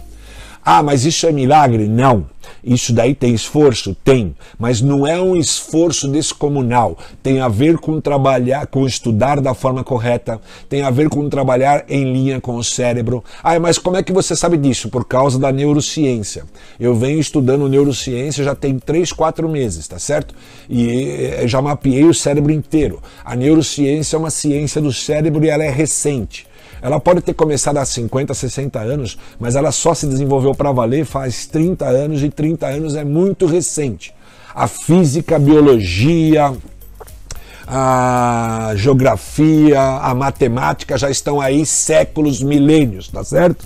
[0.65, 1.89] Ah, mas isso é milagre?
[1.89, 2.27] Não.
[2.63, 3.97] Isso daí tem esforço?
[4.05, 4.35] Tem.
[4.59, 6.97] Mas não é um esforço descomunal.
[7.23, 11.85] Tem a ver com trabalhar, com estudar da forma correta, tem a ver com trabalhar
[11.89, 13.25] em linha com o cérebro.
[13.43, 14.89] Ah, mas como é que você sabe disso?
[14.89, 16.45] Por causa da neurociência.
[16.79, 20.35] Eu venho estudando neurociência já tem 3, 4 meses, tá certo?
[20.71, 23.01] E já mapeei o cérebro inteiro.
[23.25, 26.47] A neurociência é uma ciência do cérebro e ela é recente.
[26.83, 31.05] Ela pode ter começado há 50, 60 anos, mas ela só se desenvolveu para valer
[31.05, 34.13] faz 30 anos e 30 anos é muito recente.
[34.53, 36.53] A física, a biologia,
[37.67, 43.65] a geografia, a matemática já estão aí séculos, milênios, tá certo?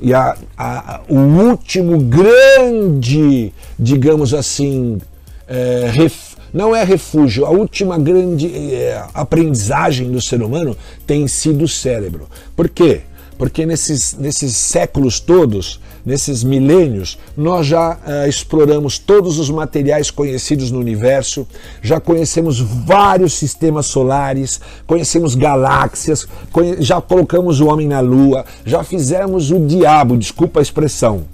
[0.00, 5.00] E a, a, o último grande, digamos assim,
[5.48, 7.44] é, ref, não é refúgio.
[7.44, 10.74] A última grande é, aprendizagem do ser humano
[11.06, 12.26] tem sido o cérebro.
[12.56, 13.02] Por quê?
[13.36, 20.70] Porque nesses, nesses séculos todos, nesses milênios, nós já uh, exploramos todos os materiais conhecidos
[20.70, 21.46] no universo,
[21.82, 28.82] já conhecemos vários sistemas solares, conhecemos galáxias, conhe já colocamos o homem na lua, já
[28.82, 31.24] fizemos o diabo, desculpa a expressão.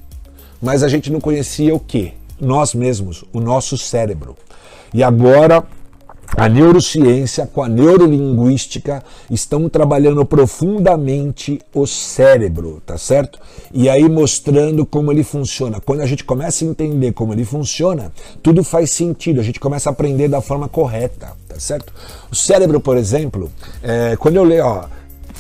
[0.61, 2.13] Mas a gente não conhecia o que?
[2.41, 4.37] Nós mesmos, o nosso cérebro.
[4.95, 5.65] E agora
[6.35, 13.39] a neurociência com a neurolinguística estão trabalhando profundamente o cérebro, tá certo?
[13.73, 15.79] E aí mostrando como ele funciona.
[15.81, 18.11] Quando a gente começa a entender como ele funciona,
[18.43, 21.93] tudo faz sentido, a gente começa a aprender da forma correta, tá certo?
[22.31, 23.53] O cérebro, por exemplo,
[23.83, 24.85] é, quando eu leio, ó,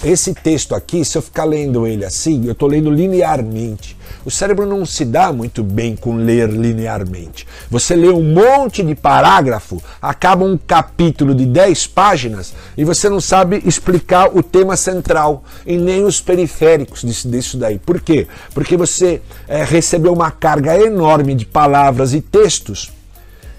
[0.04, 3.96] esse texto aqui, se eu ficar lendo ele assim, eu estou lendo linearmente.
[4.24, 7.46] O cérebro não se dá muito bem com ler linearmente.
[7.70, 13.20] Você lê um monte de parágrafo, acaba um capítulo de 10 páginas e você não
[13.20, 17.78] sabe explicar o tema central e nem os periféricos disso, disso daí.
[17.78, 18.26] Por quê?
[18.54, 22.92] Porque você é, recebeu uma carga enorme de palavras e textos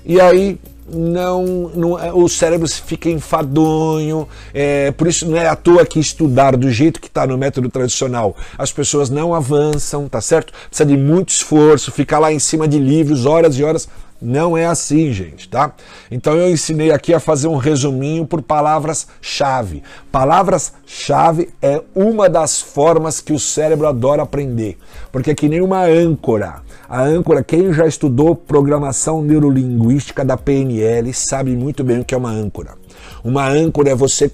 [0.06, 0.60] e aí
[0.92, 6.00] não, não é, o cérebro fica enfadonho, é, por isso não é à toa que
[6.00, 10.54] estudar do jeito que está no método tradicional, as pessoas não avançam, tá certo?
[10.68, 13.88] Precisa de muito esforço, ficar lá em cima de livros horas e horas.
[14.26, 15.74] Não é assim, gente, tá?
[16.10, 19.84] Então eu ensinei aqui a fazer um resuminho por palavras-chave.
[20.14, 24.78] Palavras-chave é uma das formas que o cérebro adora aprender,
[25.12, 26.62] porque é que nem uma âncora.
[26.88, 32.18] A âncora, quem já estudou programação neurolinguística da PNL sabe muito bem o que é
[32.18, 32.76] uma âncora.
[33.24, 34.32] Uma âncora é você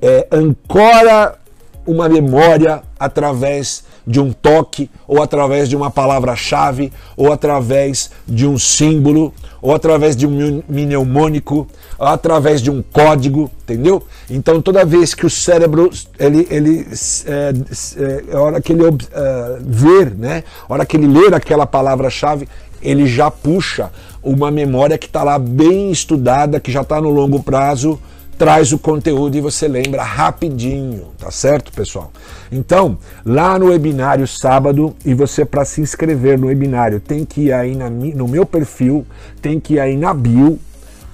[0.00, 1.38] é, ancora
[1.86, 8.58] uma memória através de um toque, ou através de uma palavra-chave, ou através de um
[8.58, 9.32] símbolo,
[9.62, 11.66] ou através de um mnemônico,
[11.98, 14.02] ou através de um código, entendeu?
[14.28, 16.86] Então toda vez que o cérebro, ele, ele
[17.26, 17.52] é,
[17.96, 20.44] é, a hora que ele é, ver, né?
[20.68, 22.48] A hora que ele ler aquela palavra-chave,
[22.82, 23.90] ele já puxa
[24.22, 27.98] uma memória que está lá bem estudada, que já está no longo prazo,
[28.36, 32.10] traz o conteúdo e você lembra rapidinho, tá certo, pessoal?
[32.50, 37.52] Então, lá no webinário sábado, e você para se inscrever no webinário tem que ir
[37.52, 39.06] aí na, no meu perfil,
[39.40, 40.58] tem que ir aí na bio,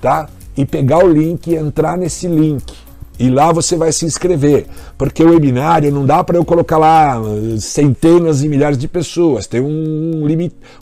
[0.00, 0.28] tá?
[0.56, 2.74] E pegar o link e entrar nesse link.
[3.18, 4.66] E lá você vai se inscrever,
[4.96, 9.46] porque o webinário não dá para eu colocar lá uh, centenas e milhares de pessoas,
[9.46, 10.26] tem um,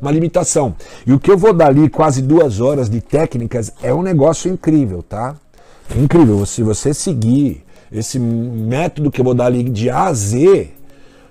[0.01, 0.77] uma limitação.
[1.05, 4.49] E o que eu vou dar ali, quase duas horas de técnicas, é um negócio
[4.49, 5.35] incrível, tá?
[5.97, 6.45] Incrível.
[6.47, 10.69] Se você seguir esse método que eu vou dar ali de A a Z,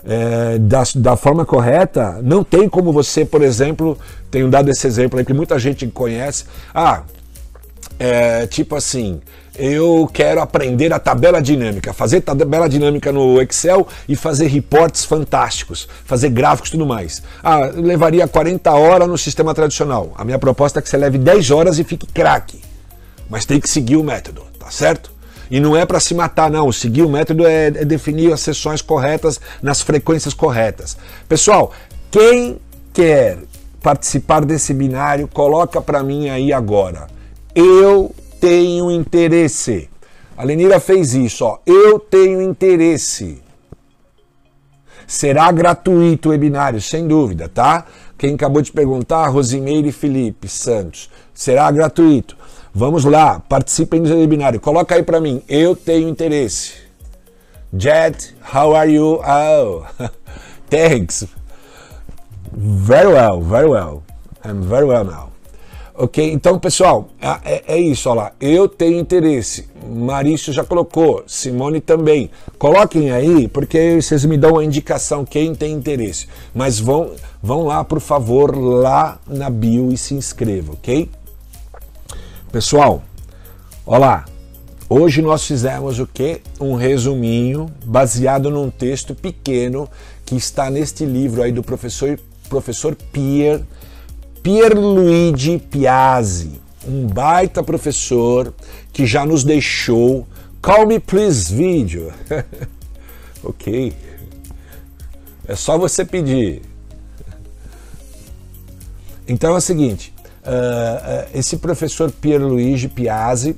[0.05, 3.97] é, da, da forma correta, não tem como você, por exemplo,
[4.31, 6.45] tenho dado esse exemplo aí que muita gente conhece.
[6.73, 7.03] Ah,
[7.99, 9.19] é, tipo assim,
[9.57, 15.87] eu quero aprender a tabela dinâmica, fazer tabela dinâmica no Excel e fazer reportes fantásticos,
[16.05, 17.21] fazer gráficos e tudo mais.
[17.43, 20.13] Ah, levaria 40 horas no sistema tradicional.
[20.15, 22.61] A minha proposta é que você leve 10 horas e fique craque.
[23.29, 25.11] Mas tem que seguir o método tá certo?
[25.49, 26.69] E não é para se matar, não.
[26.73, 30.97] Seguir o método é, é definir as sessões corretas nas frequências corretas.
[31.27, 31.71] Pessoal,
[32.11, 32.59] quem
[32.93, 33.39] quer
[33.81, 37.07] participar desse binário, coloca para mim aí agora.
[37.55, 39.89] Eu tenho interesse.
[40.35, 41.59] A Lenira fez isso, ó.
[41.65, 43.41] Eu tenho interesse.
[45.07, 47.85] Será gratuito o webinário, sem dúvida, tá?
[48.17, 51.09] Quem acabou de perguntar, Rosimeire Felipe Santos.
[51.33, 52.36] Será gratuito.
[52.79, 54.59] Vamos lá, participem do webinário.
[54.59, 55.41] Coloca aí para mim.
[55.49, 56.73] Eu tenho interesse.
[57.75, 59.19] Jet, how are you?
[59.19, 59.83] Oh,
[60.69, 61.25] thanks.
[62.55, 64.03] Very well, very well.
[64.45, 65.31] I'm very well now.
[65.95, 68.31] Ok, então pessoal, é, é, é isso, olha lá.
[68.39, 69.67] Eu tenho interesse.
[69.89, 72.29] Marício já colocou, Simone também.
[72.59, 76.27] Coloquem aí, porque vocês me dão a indicação quem tem interesse.
[76.53, 81.09] Mas vão, vão lá, por favor, lá na bio e se inscrevam, ok?
[82.57, 83.03] Pessoal,
[83.85, 84.25] olá.
[84.89, 86.41] Hoje nós fizemos o que?
[86.59, 89.87] Um resuminho baseado num texto pequeno
[90.25, 93.61] que está neste livro aí do professor professor Pier
[94.41, 98.51] Pierluigi Piazzi, um baita professor
[98.91, 100.27] que já nos deixou
[100.59, 102.11] Call Me Please vídeo.
[103.45, 103.93] ok.
[105.47, 106.63] É só você pedir.
[109.27, 110.11] Então é o seguinte,
[110.47, 113.57] Uh, esse professor Pierluigi Piazzi,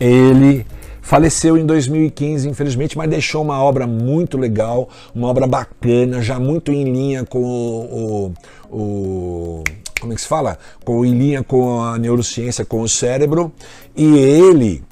[0.00, 0.66] ele
[1.00, 6.72] faleceu em 2015, infelizmente, mas deixou uma obra muito legal, uma obra bacana, já muito
[6.72, 8.34] em linha com o,
[8.70, 9.64] o, o
[10.00, 10.58] como é que se fala?
[10.84, 13.52] Com, em linha com a neurociência, com o cérebro,
[13.94, 14.82] e ele,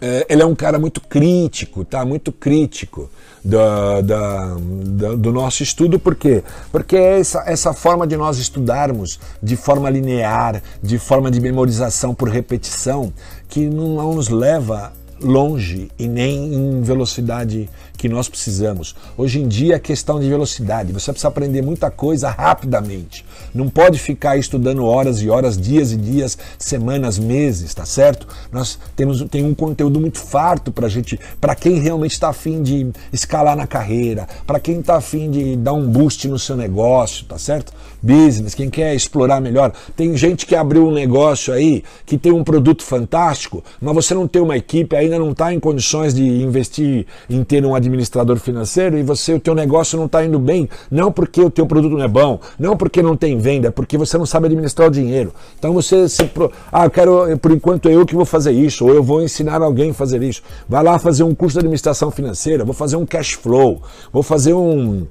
[0.00, 2.04] é, ele é um cara muito crítico, tá?
[2.04, 3.10] Muito crítico
[3.46, 6.42] da, da, da, do nosso estudo, por quê?
[6.72, 12.12] Porque é essa, essa forma de nós estudarmos de forma linear, de forma de memorização
[12.12, 13.12] por repetição,
[13.48, 18.94] que não nos leva longe e nem em velocidade que nós precisamos.
[19.16, 23.24] Hoje em dia é questão de velocidade, você precisa aprender muita coisa rapidamente.
[23.54, 28.28] Não pode ficar estudando horas e horas, dias e dias, semanas, meses, tá certo?
[28.52, 32.90] Nós temos tem um conteúdo muito farto para gente, para quem realmente está afim de
[33.12, 37.38] escalar na carreira, para quem está afim de dar um boost no seu negócio, tá
[37.38, 37.72] certo?
[38.02, 39.72] Business, quem quer explorar melhor.
[39.96, 44.28] Tem gente que abriu um negócio aí que tem um produto fantástico, mas você não
[44.28, 48.98] tem uma equipe, ainda não está em condições de investir em ter um administrador financeiro
[48.98, 52.04] e você o teu negócio não está indo bem, não porque o teu produto não
[52.04, 55.32] é bom, não porque não tem venda, porque você não sabe administrar o dinheiro.
[55.58, 56.30] Então você se
[56.72, 59.90] ah, eu quero por enquanto eu que vou fazer isso, ou eu vou ensinar alguém
[59.90, 60.42] a fazer isso.
[60.68, 63.82] Vai lá fazer um curso de administração financeira, vou fazer um cash flow,
[64.12, 65.06] vou fazer um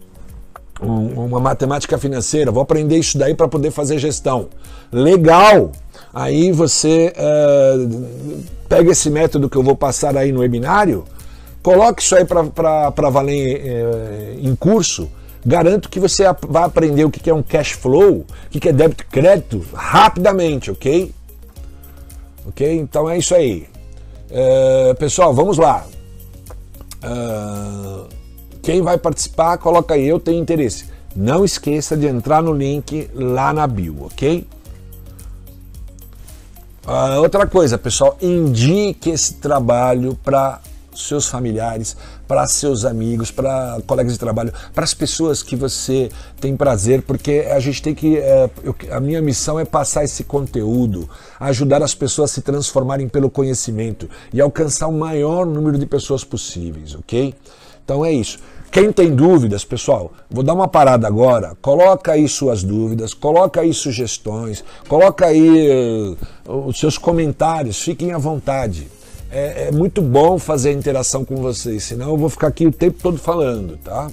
[0.86, 4.48] uma matemática financeira, vou aprender isso daí para poder fazer gestão.
[4.92, 5.72] Legal!
[6.14, 11.04] Aí você uh, pega esse método que eu vou passar aí no webinário
[11.66, 15.10] Coloque isso aí para valer é, em curso.
[15.44, 18.24] Garanto que você vai aprender o que é um cash flow,
[18.54, 21.12] o que é débito e crédito rapidamente, ok?
[22.48, 22.72] Ok?
[22.72, 23.68] Então é isso aí.
[24.30, 25.88] É, pessoal, vamos lá.
[27.04, 28.08] Uh,
[28.66, 30.86] quem vai participar, coloca aí, eu tenho interesse.
[31.16, 34.48] Não esqueça de entrar no link lá na bio, ok?
[36.84, 40.60] Uh, outra coisa, pessoal, indique esse trabalho para
[40.96, 41.96] seus familiares,
[42.28, 46.10] para seus amigos, para colegas de trabalho, para as pessoas que você
[46.42, 48.18] tem prazer, porque a gente tem que.
[48.18, 51.08] É, eu, a minha missão é passar esse conteúdo,
[51.40, 56.24] ajudar as pessoas a se transformarem pelo conhecimento e alcançar o maior número de pessoas
[56.24, 57.36] possíveis, ok?
[57.84, 58.40] Então é isso.
[58.76, 61.56] Quem tem dúvidas, pessoal, vou dar uma parada agora.
[61.62, 68.18] Coloca aí suas dúvidas, coloca aí sugestões, coloca aí uh, os seus comentários, fiquem à
[68.18, 68.90] vontade.
[69.32, 72.72] É, é, muito bom fazer a interação com vocês, senão eu vou ficar aqui o
[72.72, 74.10] tempo todo falando, tá?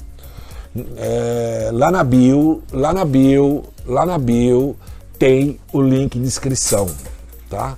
[0.97, 4.77] É, lá na bio, lá na bio, lá na bio
[5.19, 6.87] tem o link de inscrição,
[7.51, 7.77] tá?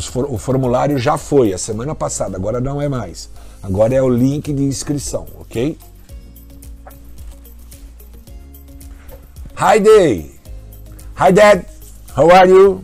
[0.00, 3.30] For, o formulário já foi a semana passada, agora não é mais.
[3.62, 5.78] Agora é o link de inscrição, ok?
[9.62, 10.26] Hi Day.
[11.14, 11.64] Hi Dad.
[12.16, 12.82] How are you?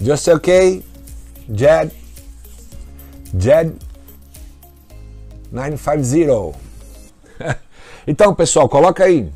[0.00, 0.80] Just okay?
[1.50, 1.90] Jed.
[3.36, 3.74] Jed
[5.50, 6.54] 950.
[8.06, 9.22] então, pessoal, coloca aí.
[9.22, 9.32] O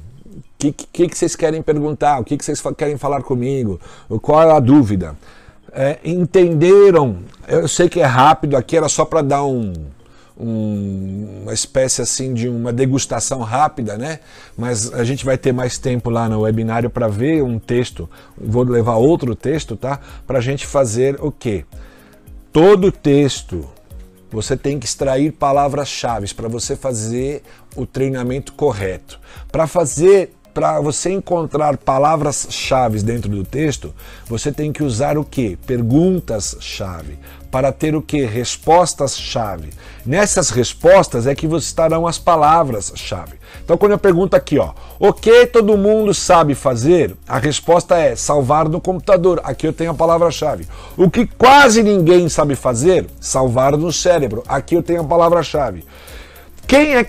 [0.57, 2.21] que, que, que, vocês querem perguntar?
[2.21, 3.81] O que, que vocês querem falar comigo?
[4.23, 5.17] Qual é a dúvida?
[5.73, 7.25] É, entenderam?
[7.49, 9.73] Eu sei que é rápido, aqui era só para dar um,
[10.39, 14.21] um, uma espécie assim de uma degustação rápida, né?
[14.57, 18.09] Mas a gente vai ter mais tempo lá no webinário para ver um texto.
[18.37, 19.99] Vou levar outro texto, tá?
[20.27, 21.65] Para a gente fazer o quê?
[22.53, 23.69] Todo texto
[24.31, 27.43] você tem que extrair palavras-chave para você fazer
[27.75, 29.19] o treinamento correto.
[29.51, 33.95] Para fazer para você encontrar palavras-chave dentro do texto,
[34.27, 35.55] você tem que usar o que?
[35.55, 37.17] Perguntas-chave
[37.51, 38.25] para ter o que?
[38.25, 39.71] Respostas-chave.
[40.05, 43.39] Nessas respostas é que estarão as palavras-chave.
[43.65, 47.15] Então, quando eu pergunto aqui, ó, o que todo mundo sabe fazer?
[47.27, 49.41] A resposta é salvar no computador.
[49.45, 50.67] Aqui eu tenho a palavra-chave.
[50.97, 53.07] O que quase ninguém sabe fazer?
[53.21, 54.43] Salvar no cérebro.
[54.49, 55.85] Aqui eu tenho a palavra-chave.
[56.67, 57.05] Quem é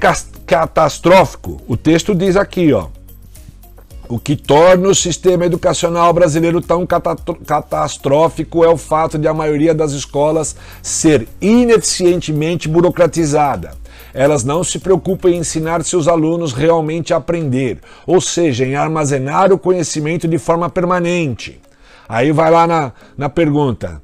[0.46, 1.62] catastrófico?
[1.68, 2.88] O texto diz aqui, ó.
[4.12, 9.72] O que torna o sistema educacional brasileiro tão catastrófico é o fato de a maioria
[9.72, 13.74] das escolas ser ineficientemente burocratizada.
[14.12, 19.54] Elas não se preocupam em ensinar seus alunos realmente a aprender, ou seja, em armazenar
[19.54, 21.62] o conhecimento de forma permanente.
[22.08, 24.02] Aí vai lá na, na pergunta: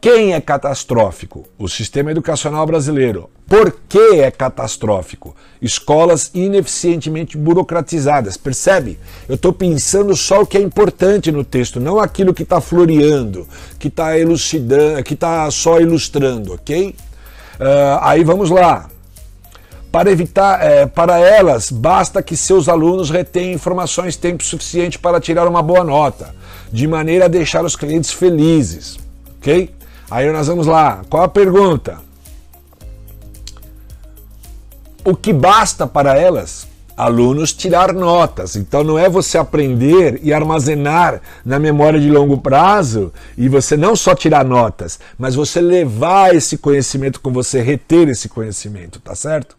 [0.00, 1.44] quem é catastrófico?
[1.58, 3.28] O sistema educacional brasileiro.
[3.48, 5.34] Por que é catastrófico?
[5.60, 8.36] Escolas ineficientemente burocratizadas.
[8.36, 8.96] Percebe?
[9.28, 13.48] Eu estou pensando só o que é importante no texto, não aquilo que está floreando,
[13.76, 16.90] que está elucidando, que está só ilustrando, ok?
[16.90, 18.88] Uh, aí vamos lá.
[19.90, 25.48] Para evitar, é, para elas, basta que seus alunos retenham informações tempo suficiente para tirar
[25.48, 26.34] uma boa nota,
[26.70, 28.98] de maneira a deixar os clientes felizes,
[29.38, 29.77] ok?
[30.10, 31.02] Aí nós vamos lá.
[31.10, 31.98] Qual a pergunta?
[35.04, 36.66] O que basta para elas?
[36.96, 38.56] Alunos tirar notas.
[38.56, 43.94] Então não é você aprender e armazenar na memória de longo prazo e você não
[43.94, 49.56] só tirar notas, mas você levar esse conhecimento com você, reter esse conhecimento, tá certo?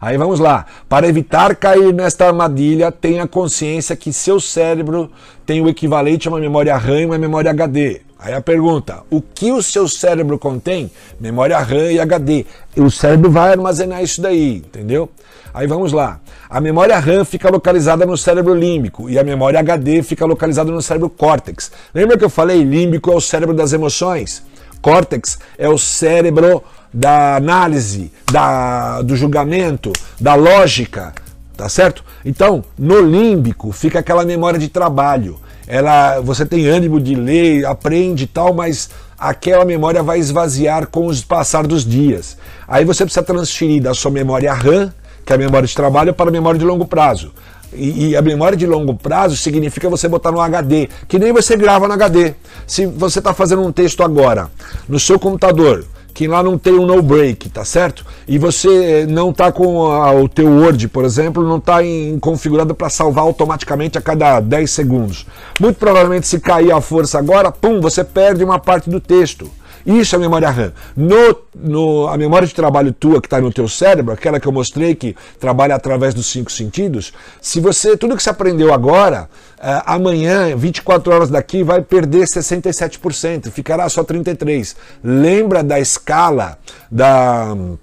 [0.00, 0.64] Aí vamos lá.
[0.88, 5.10] Para evitar cair nesta armadilha, tenha consciência que seu cérebro
[5.44, 8.00] tem o equivalente a uma memória RAM e uma memória HD.
[8.22, 10.90] Aí a pergunta: o que o seu cérebro contém?
[11.18, 12.44] Memória RAM e HD.
[12.76, 15.08] O cérebro vai armazenar isso daí, entendeu?
[15.54, 16.20] Aí vamos lá.
[16.48, 20.82] A memória RAM fica localizada no cérebro límbico e a memória HD fica localizada no
[20.82, 21.72] cérebro córtex.
[21.94, 24.42] Lembra que eu falei límbico é o cérebro das emoções?
[24.82, 26.62] Córtex é o cérebro
[26.92, 31.12] da análise, da, do julgamento, da lógica,
[31.56, 32.04] tá certo?
[32.24, 35.38] Então, no límbico fica aquela memória de trabalho
[35.70, 41.06] ela, você tem ânimo de ler, aprende e tal, mas aquela memória vai esvaziar com
[41.06, 42.36] o passar dos dias.
[42.66, 44.92] Aí você precisa transferir da sua memória RAM,
[45.24, 47.32] que é a memória de trabalho, para a memória de longo prazo.
[47.72, 51.56] E, e, a memória de longo prazo significa você botar no HD, que nem você
[51.56, 52.34] grava no HD.
[52.66, 54.50] Se você está fazendo um texto agora
[54.88, 58.04] no seu computador, que lá não tem um no break, tá certo?
[58.26, 62.18] E você eh, não tá com a, o teu Word, por exemplo, não tá em,
[62.18, 65.26] configurado para salvar automaticamente a cada 10 segundos.
[65.58, 69.50] Muito provavelmente se cair a força agora, pum, você perde uma parte do texto.
[69.84, 70.72] Isso é memória RAM.
[70.96, 74.52] No, no, a memória de trabalho tua que está no teu cérebro, aquela que eu
[74.52, 79.28] mostrei que trabalha através dos cinco sentidos, se você, tudo que você aprendeu agora,
[79.58, 84.76] uh, amanhã, 24 horas daqui, vai perder 67%, ficará só 33%.
[85.02, 86.58] Lembra da escala
[86.90, 87.78] da um,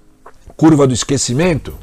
[0.55, 1.73] curva do esquecimento?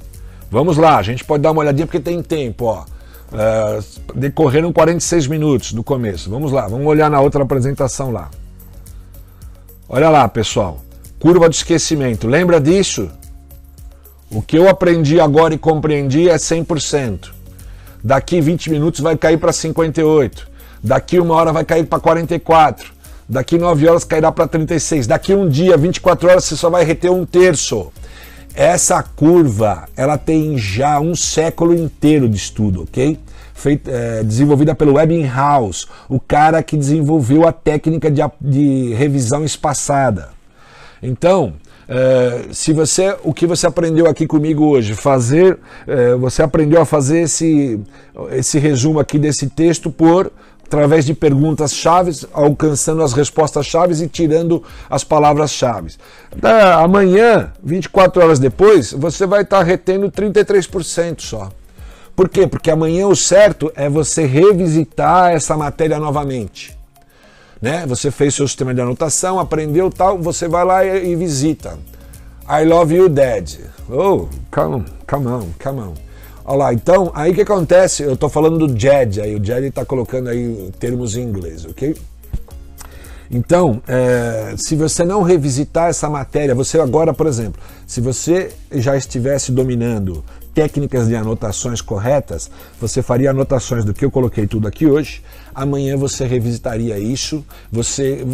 [0.51, 2.85] Vamos lá, a gente pode dar uma olhadinha porque tem tempo, ó.
[3.33, 3.83] Uh,
[4.15, 6.31] decorreram 46 minutos no começo.
[6.31, 8.31] Vamos lá, vamos olhar na outra apresentação lá.
[9.89, 10.80] Olha lá, pessoal.
[11.18, 12.26] curva de esquecimento.
[12.26, 13.11] Lembra disso?
[14.30, 17.30] O que eu aprendi agora e compreendi é 100%.
[18.03, 20.49] Daqui 20 minutos vai cair para 58.
[20.82, 22.93] Daqui uma hora vai cair para 44.
[23.28, 25.07] Daqui 9 horas cairá para 36.
[25.07, 27.91] Daqui um dia, 24 horas, você só vai reter um terço.
[28.55, 33.18] Essa curva, ela tem já um século inteiro de estudo, ok?
[33.55, 40.31] Feita, é, desenvolvida pelo Ebbinghaus, o cara que desenvolveu a técnica de, de revisão espaçada.
[41.03, 41.55] Então,
[41.89, 46.85] é, se você, o que você aprendeu aqui comigo hoje, fazer, é, você aprendeu a
[46.85, 47.81] fazer esse,
[48.33, 50.33] esse resumo aqui desse texto por
[50.67, 55.99] através de perguntas chaves, alcançando as respostas chaves e tirando as palavras chaves.
[56.83, 61.51] amanhã, 24 horas depois, você vai estar retendo 33% só.
[62.15, 62.47] Por quê?
[62.47, 66.77] Porque amanhã o certo é você revisitar essa matéria novamente.
[67.61, 67.85] Né?
[67.87, 71.79] Você fez seu sistema de anotação, aprendeu tal, você vai lá e, e visita.
[72.49, 73.51] I love you, Dad.
[73.89, 75.95] Oh, come on, come on, come on.
[76.45, 78.03] Olha lá, então, aí o que acontece?
[78.03, 81.97] Eu estou falando do JED, aí o JED está colocando aí termos em inglês, ok?
[83.31, 88.95] Então, é, se você não revisitar essa matéria, você agora, por exemplo, se você já
[88.95, 90.23] estivesse dominando
[90.55, 92.51] técnicas de anotações corretas,
[92.81, 95.23] você faria anotações do que eu coloquei tudo aqui hoje.
[95.55, 98.25] Amanhã você revisitaria isso, você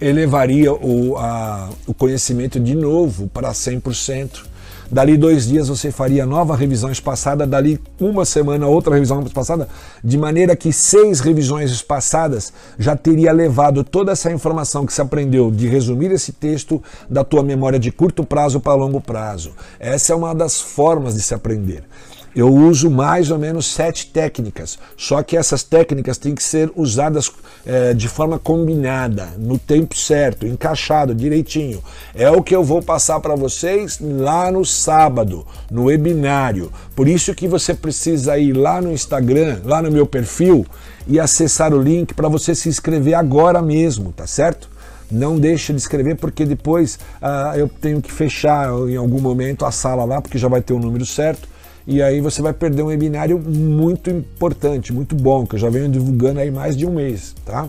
[0.00, 4.55] elevaria o, a, o conhecimento de novo para 100%.
[4.90, 9.68] Dali dois dias você faria nova revisão espaçada, dali uma semana outra revisão espaçada,
[10.02, 15.50] de maneira que seis revisões espaçadas já teria levado toda essa informação que se aprendeu
[15.50, 16.80] de resumir esse texto
[17.10, 19.52] da tua memória de curto prazo para longo prazo.
[19.80, 21.82] Essa é uma das formas de se aprender
[22.36, 27.32] eu uso mais ou menos sete técnicas, só que essas técnicas têm que ser usadas
[27.64, 31.82] é, de forma combinada, no tempo certo, encaixado direitinho.
[32.14, 36.70] É o que eu vou passar para vocês lá no sábado, no webinário.
[36.94, 40.66] Por isso que você precisa ir lá no Instagram, lá no meu perfil
[41.06, 44.68] e acessar o link para você se inscrever agora mesmo, tá certo?
[45.10, 49.70] Não deixe de escrever porque depois ah, eu tenho que fechar em algum momento a
[49.70, 51.55] sala lá porque já vai ter o número certo
[51.86, 55.88] e aí você vai perder um webinário muito importante, muito bom, que eu já venho
[55.88, 57.68] divulgando aí mais de um mês, tá?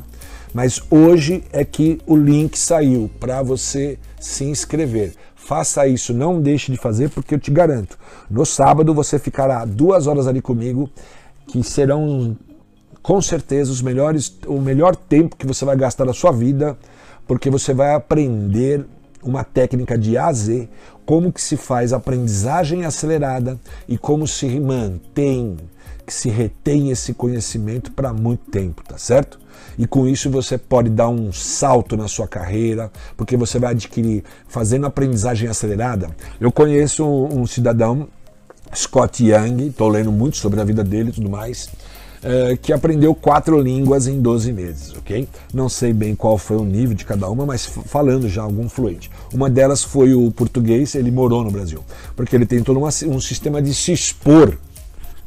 [0.53, 5.13] Mas hoje é que o link saiu para você se inscrever.
[5.35, 7.97] Faça isso, não deixe de fazer, porque eu te garanto,
[8.29, 10.89] no sábado você ficará duas horas ali comigo,
[11.47, 12.35] que serão
[13.01, 16.77] com certeza os melhores, o melhor tempo que você vai gastar na sua vida,
[17.25, 18.85] porque você vai aprender
[19.23, 20.67] uma técnica de A a Z,
[21.07, 25.55] como que se faz aprendizagem acelerada e como se mantém,
[26.05, 29.39] que se retém esse conhecimento para muito tempo, tá certo?
[29.77, 34.21] E com isso você pode dar um salto na sua carreira, porque você vai adquirir,
[34.49, 36.09] fazendo aprendizagem acelerada.
[36.41, 38.09] Eu conheço um, um cidadão,
[38.75, 41.69] Scott Young, estou lendo muito sobre a vida dele e tudo mais
[42.27, 45.25] é, que aprendeu quatro línguas em 12 meses, ok?
[45.53, 49.09] Não sei bem qual foi o nível de cada uma, mas falando já algum fluente.
[49.33, 51.81] Uma delas foi o português, ele morou no Brasil,
[52.17, 54.57] porque ele tem todo uma, um sistema de se expor,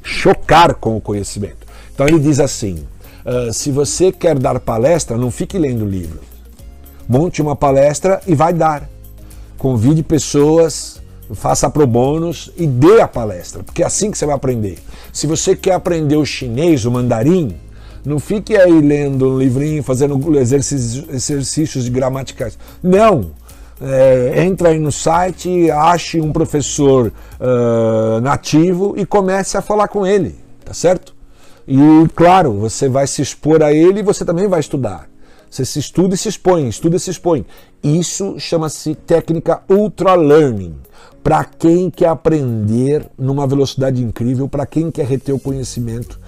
[0.03, 1.66] chocar com o conhecimento.
[1.94, 2.84] Então ele diz assim:
[3.24, 6.20] uh, se você quer dar palestra, não fique lendo livro.
[7.09, 8.86] Monte uma palestra e vai dar.
[9.57, 10.99] Convide pessoas
[11.35, 14.78] faça pro bônus e dê a palestra, porque é assim que você vai aprender.
[15.12, 17.57] Se você quer aprender o chinês, o mandarim,
[18.05, 22.59] não fique aí lendo um livrinho, fazendo exercícios, exercícios gramaticais.
[22.83, 23.33] Não!
[23.83, 27.11] É, entra aí no site, ache um professor
[27.41, 31.14] uh, nativo e comece a falar com ele, tá certo?
[31.66, 31.78] E
[32.14, 35.09] claro, você vai se expor a ele e você também vai estudar.
[35.51, 37.44] Você se estuda e se expõe, estuda e se expõe.
[37.82, 40.76] Isso chama-se técnica ultra learning
[41.24, 46.18] para quem quer aprender numa velocidade incrível, para quem quer reter o conhecimento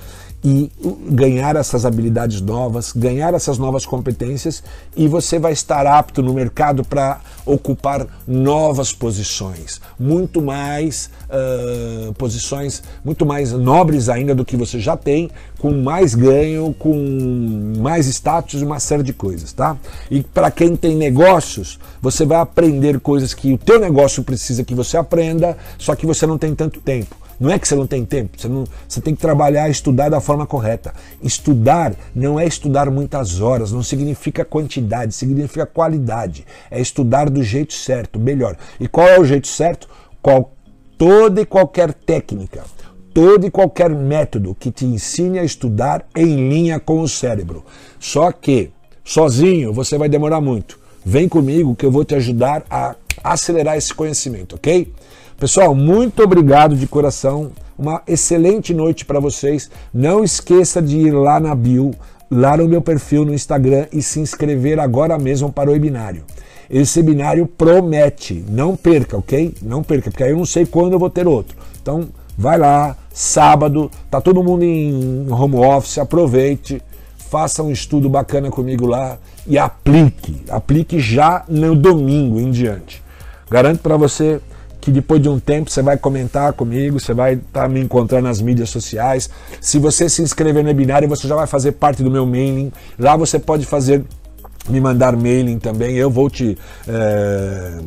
[0.44, 0.70] e
[1.08, 4.62] ganhar essas habilidades novas, ganhar essas novas competências
[4.96, 12.82] e você vai estar apto no mercado para ocupar novas posições, muito mais uh, posições,
[13.04, 15.30] muito mais nobres ainda do que você já tem,
[15.60, 19.76] com mais ganho, com mais status e uma série de coisas, tá?
[20.10, 24.74] E para quem tem negócios, você vai aprender coisas que o teu negócio precisa que
[24.74, 27.21] você aprenda, só que você não tem tanto tempo.
[27.42, 30.20] Não é que você não tem tempo, você, não, você tem que trabalhar estudar da
[30.20, 30.94] forma correta.
[31.20, 36.46] Estudar não é estudar muitas horas, não significa quantidade, significa qualidade.
[36.70, 38.56] É estudar do jeito certo, melhor.
[38.78, 39.88] E qual é o jeito certo?
[40.22, 40.52] Qual,
[40.96, 42.62] toda e qualquer técnica,
[43.12, 47.64] todo e qualquer método que te ensine a estudar em linha com o cérebro.
[47.98, 48.70] Só que
[49.02, 50.78] sozinho você vai demorar muito.
[51.04, 54.92] vem comigo que eu vou te ajudar a acelerar esse conhecimento, ok?
[55.42, 57.50] Pessoal, muito obrigado de coração.
[57.76, 59.68] Uma excelente noite para vocês.
[59.92, 61.90] Não esqueça de ir lá na bio,
[62.30, 66.22] lá no meu perfil no Instagram e se inscrever agora mesmo para o webinário.
[66.70, 69.52] Esse webinário promete, não perca, ok?
[69.60, 71.56] Não perca, porque aí eu não sei quando eu vou ter outro.
[71.82, 76.80] Então, vai lá, sábado, tá todo mundo em home office, aproveite,
[77.18, 83.02] faça um estudo bacana comigo lá e aplique, aplique já no domingo em diante.
[83.50, 84.40] Garanto para você
[84.82, 88.26] que depois de um tempo você vai comentar comigo, você vai estar tá me encontrando
[88.26, 89.30] nas mídias sociais.
[89.60, 92.72] Se você se inscrever no webinário, você já vai fazer parte do meu mailing.
[92.98, 94.02] Lá você pode fazer,
[94.68, 95.94] me mandar mailing também.
[95.94, 96.58] Eu vou te
[96.88, 97.78] é,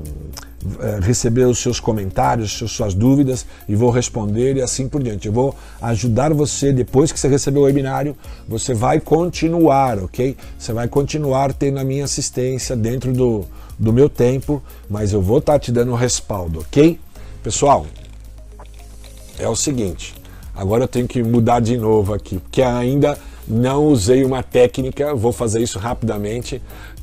[1.01, 5.27] receber os seus comentários, as suas dúvidas e vou responder e assim por diante.
[5.27, 8.15] Eu vou ajudar você depois que você receber o webinário,
[8.47, 10.37] você vai continuar, ok?
[10.57, 13.45] Você vai continuar tendo a minha assistência dentro do
[13.77, 16.99] do meu tempo, mas eu vou estar tá te dando um respaldo, ok?
[17.43, 17.85] Pessoal,
[19.37, 20.15] é o seguinte,
[20.55, 23.17] agora eu tenho que mudar de novo aqui, porque ainda
[23.47, 26.61] não usei uma técnica, vou fazer isso rapidamente,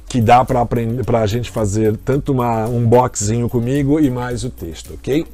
[0.09, 4.45] que dá para aprender para a gente fazer tanto uma, um boxzinho comigo e mais
[4.45, 5.27] o texto, ok?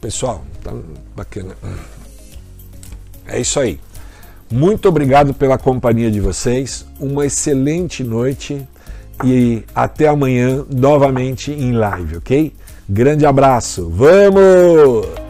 [0.00, 0.72] Pessoal, tá
[1.16, 1.56] bacana.
[3.26, 3.80] É isso aí.
[4.50, 6.86] Muito obrigado pela companhia de vocês.
[6.98, 8.66] Uma excelente noite
[9.24, 12.52] e até amanhã novamente em live, ok?
[12.88, 15.27] Grande abraço, vamos!